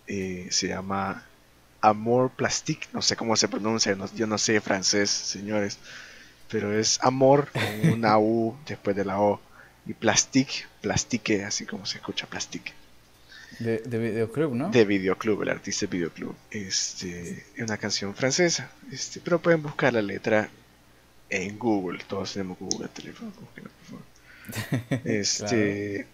[0.08, 1.26] Eh, se llama
[1.82, 5.78] Amor Plastique, no sé cómo se pronuncia, no- yo no sé francés, señores,
[6.50, 9.40] pero es amor con una U después de la O
[9.86, 12.74] y plastique, plastique, así como se escucha plastique.
[13.60, 14.70] De, de videoclub, ¿no?
[14.70, 16.36] De Videoclub, el artista de Videoclub.
[16.52, 20.50] Este, es una canción francesa, este, pero pueden buscar la letra
[21.30, 22.00] en Google.
[22.08, 23.48] Todos tenemos Google el teléfono, por
[23.86, 24.04] favor.
[25.06, 26.08] Este,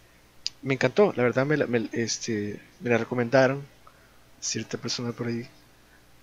[0.61, 3.63] me encantó, la verdad me la, me- este, me la recomendaron
[4.41, 5.47] cierta persona por ahí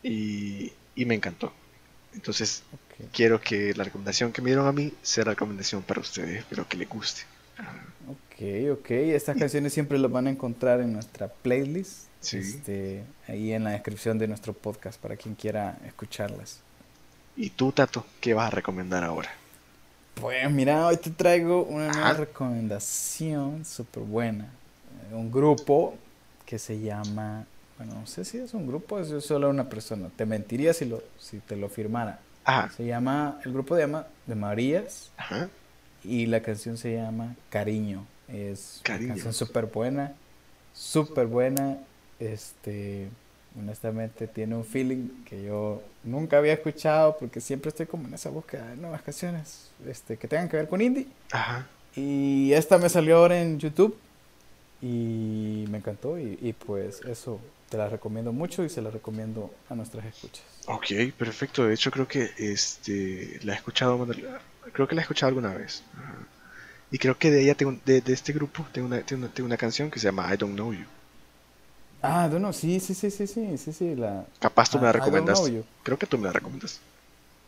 [0.04, 1.52] y, y me encantó.
[2.14, 2.62] Entonces
[3.12, 6.68] quiero que la recomendación que me dieron a mí sea la recomendación para ustedes, espero
[6.68, 7.22] que les guste.
[8.08, 8.90] ok, ok.
[8.90, 12.04] Estas canciones siempre las van a encontrar en nuestra playlist.
[12.20, 12.38] Sí.
[12.38, 16.60] Este, ahí en la descripción de nuestro podcast para quien quiera escucharlas.
[17.36, 19.30] ¿Y tú, Tato, qué vas a recomendar ahora?
[20.14, 22.18] Pues mira, hoy te traigo una nueva Ajá.
[22.20, 24.44] recomendación súper buena.
[25.10, 25.96] Eh, Un grupo
[26.46, 27.44] que se llama,
[27.78, 30.08] bueno, no sé si es un grupo es solo una persona.
[30.16, 32.20] Te mentiría si, lo, si te lo firmara.
[32.44, 35.48] Ajá, Se llama, el grupo se llama De Marías ajá.
[36.04, 38.04] y la canción se llama Cariño.
[38.28, 39.06] Es Cariño.
[39.06, 40.12] una canción súper buena,
[40.74, 41.78] súper buena.
[42.20, 43.08] Este,
[43.58, 48.30] honestamente tiene un feeling que yo nunca había escuchado porque siempre estoy como en esa
[48.30, 51.06] búsqueda de nuevas canciones este, que tengan que ver con indie.
[51.32, 51.66] Ajá.
[51.96, 53.96] Y esta me salió ahora en YouTube
[54.82, 57.40] y me encantó y, y pues eso
[57.74, 60.44] te la recomiendo mucho y se la recomiendo a nuestras escuchas.
[60.66, 60.86] Ok,
[61.18, 61.66] perfecto.
[61.66, 64.06] De hecho, creo que este la he escuchado,
[64.72, 65.82] creo que la he escuchado alguna vez.
[65.96, 66.14] Ajá.
[66.92, 69.48] Y creo que de ella tengo, de, de este grupo tengo una, tengo, una, tengo
[69.48, 70.84] una canción que se llama I Don't Know You.
[72.00, 74.24] Ah, no, sí, sí, sí, sí, sí, sí, sí, la...
[74.38, 75.64] Capaz tú me la Don't recomendaste.
[75.82, 76.78] Creo que tú me la recomendas.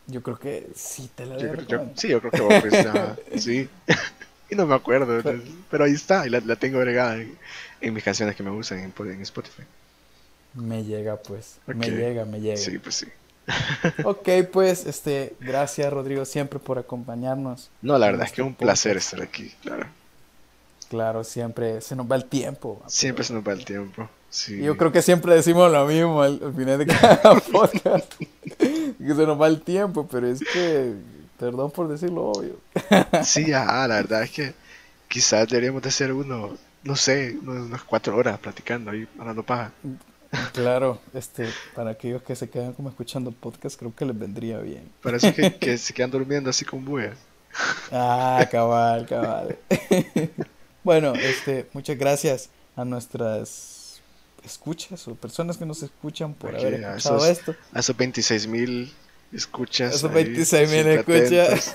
[0.07, 2.53] Yo creo que sí te la Yo yo- sí, yo creo que vos,
[3.41, 3.69] sí.
[4.49, 5.21] y no me acuerdo,
[5.71, 7.37] Pero- ahí está, y la, la tengo agregada en,
[7.79, 9.63] en mis canciones que me gustan en, en Spotify.
[10.57, 11.57] Me llega, pues.
[11.67, 12.57] Me llega, me llega.
[12.57, 13.07] Sí, pues sí.
[14.03, 17.69] Ok, pues, este, gracias Rodrigo siempre por acompañarnos.
[17.81, 19.87] No, la verdad es que es un placer estar aquí, claro.
[20.89, 22.81] Claro, siempre se nos va el tiempo.
[22.87, 24.09] Siempre se nos va el tiempo.
[24.29, 24.61] Sí.
[24.61, 28.13] Yo creo que siempre decimos lo mismo al, al final de cada podcast.
[28.17, 30.93] que se nos va el tiempo, pero es que,
[31.39, 32.57] perdón por decirlo obvio.
[33.23, 34.53] Sí, ajá, la verdad es que
[35.07, 39.71] quizás deberíamos de hacer uno, no sé, unas cuatro horas platicando ahí, hablando paja.
[40.53, 44.89] Claro, este, para aquellos que se quedan como escuchando podcast, creo que les vendría bien.
[45.01, 47.17] Parece que, que se quedan durmiendo así con bueas.
[47.91, 49.57] Ah, cabal, cabal.
[50.83, 53.99] Bueno, este, muchas gracias a nuestras
[54.45, 57.55] escuchas o personas que nos escuchan por Ok, haber a escuchado esos- esto.
[57.73, 58.93] A esos 26 mil
[59.33, 59.95] escuchas.
[59.95, 61.73] Esos ahí, 26 mil escuchas.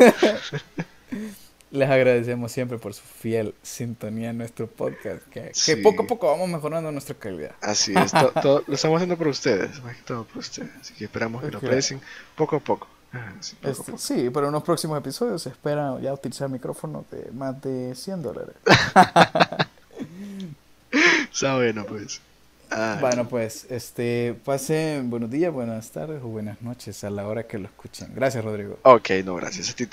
[1.73, 6.49] Les agradecemos siempre por su fiel sintonía en nuestro podcast, que, poco a poco vamos
[6.51, 7.53] mejorando nuestra calidad.
[7.63, 8.13] Así es,
[8.43, 10.69] todo, lo estamos haciendo por ustedes, más que todo por ustedes.
[10.79, 11.99] Así que esperamos que lo aprecien
[12.37, 12.89] poco a poco.
[13.11, 13.99] Ajá, sí, poco Este, poco.
[13.99, 18.23] sí, pero en los próximos episodios se espera ya utilizar micrófonos de más de 100
[18.23, 18.55] dólares.
[21.33, 22.21] Está bueno, pues.
[22.71, 27.47] Ah, Bueno, pues, este, pasen buenos días, buenas tardes o buenas noches a la hora
[27.47, 28.13] que lo escuchen.
[28.15, 28.79] Gracias, Rodrigo.
[28.83, 29.89] Ok, no, gracias a ti.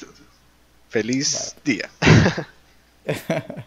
[0.90, 1.90] Feliz día.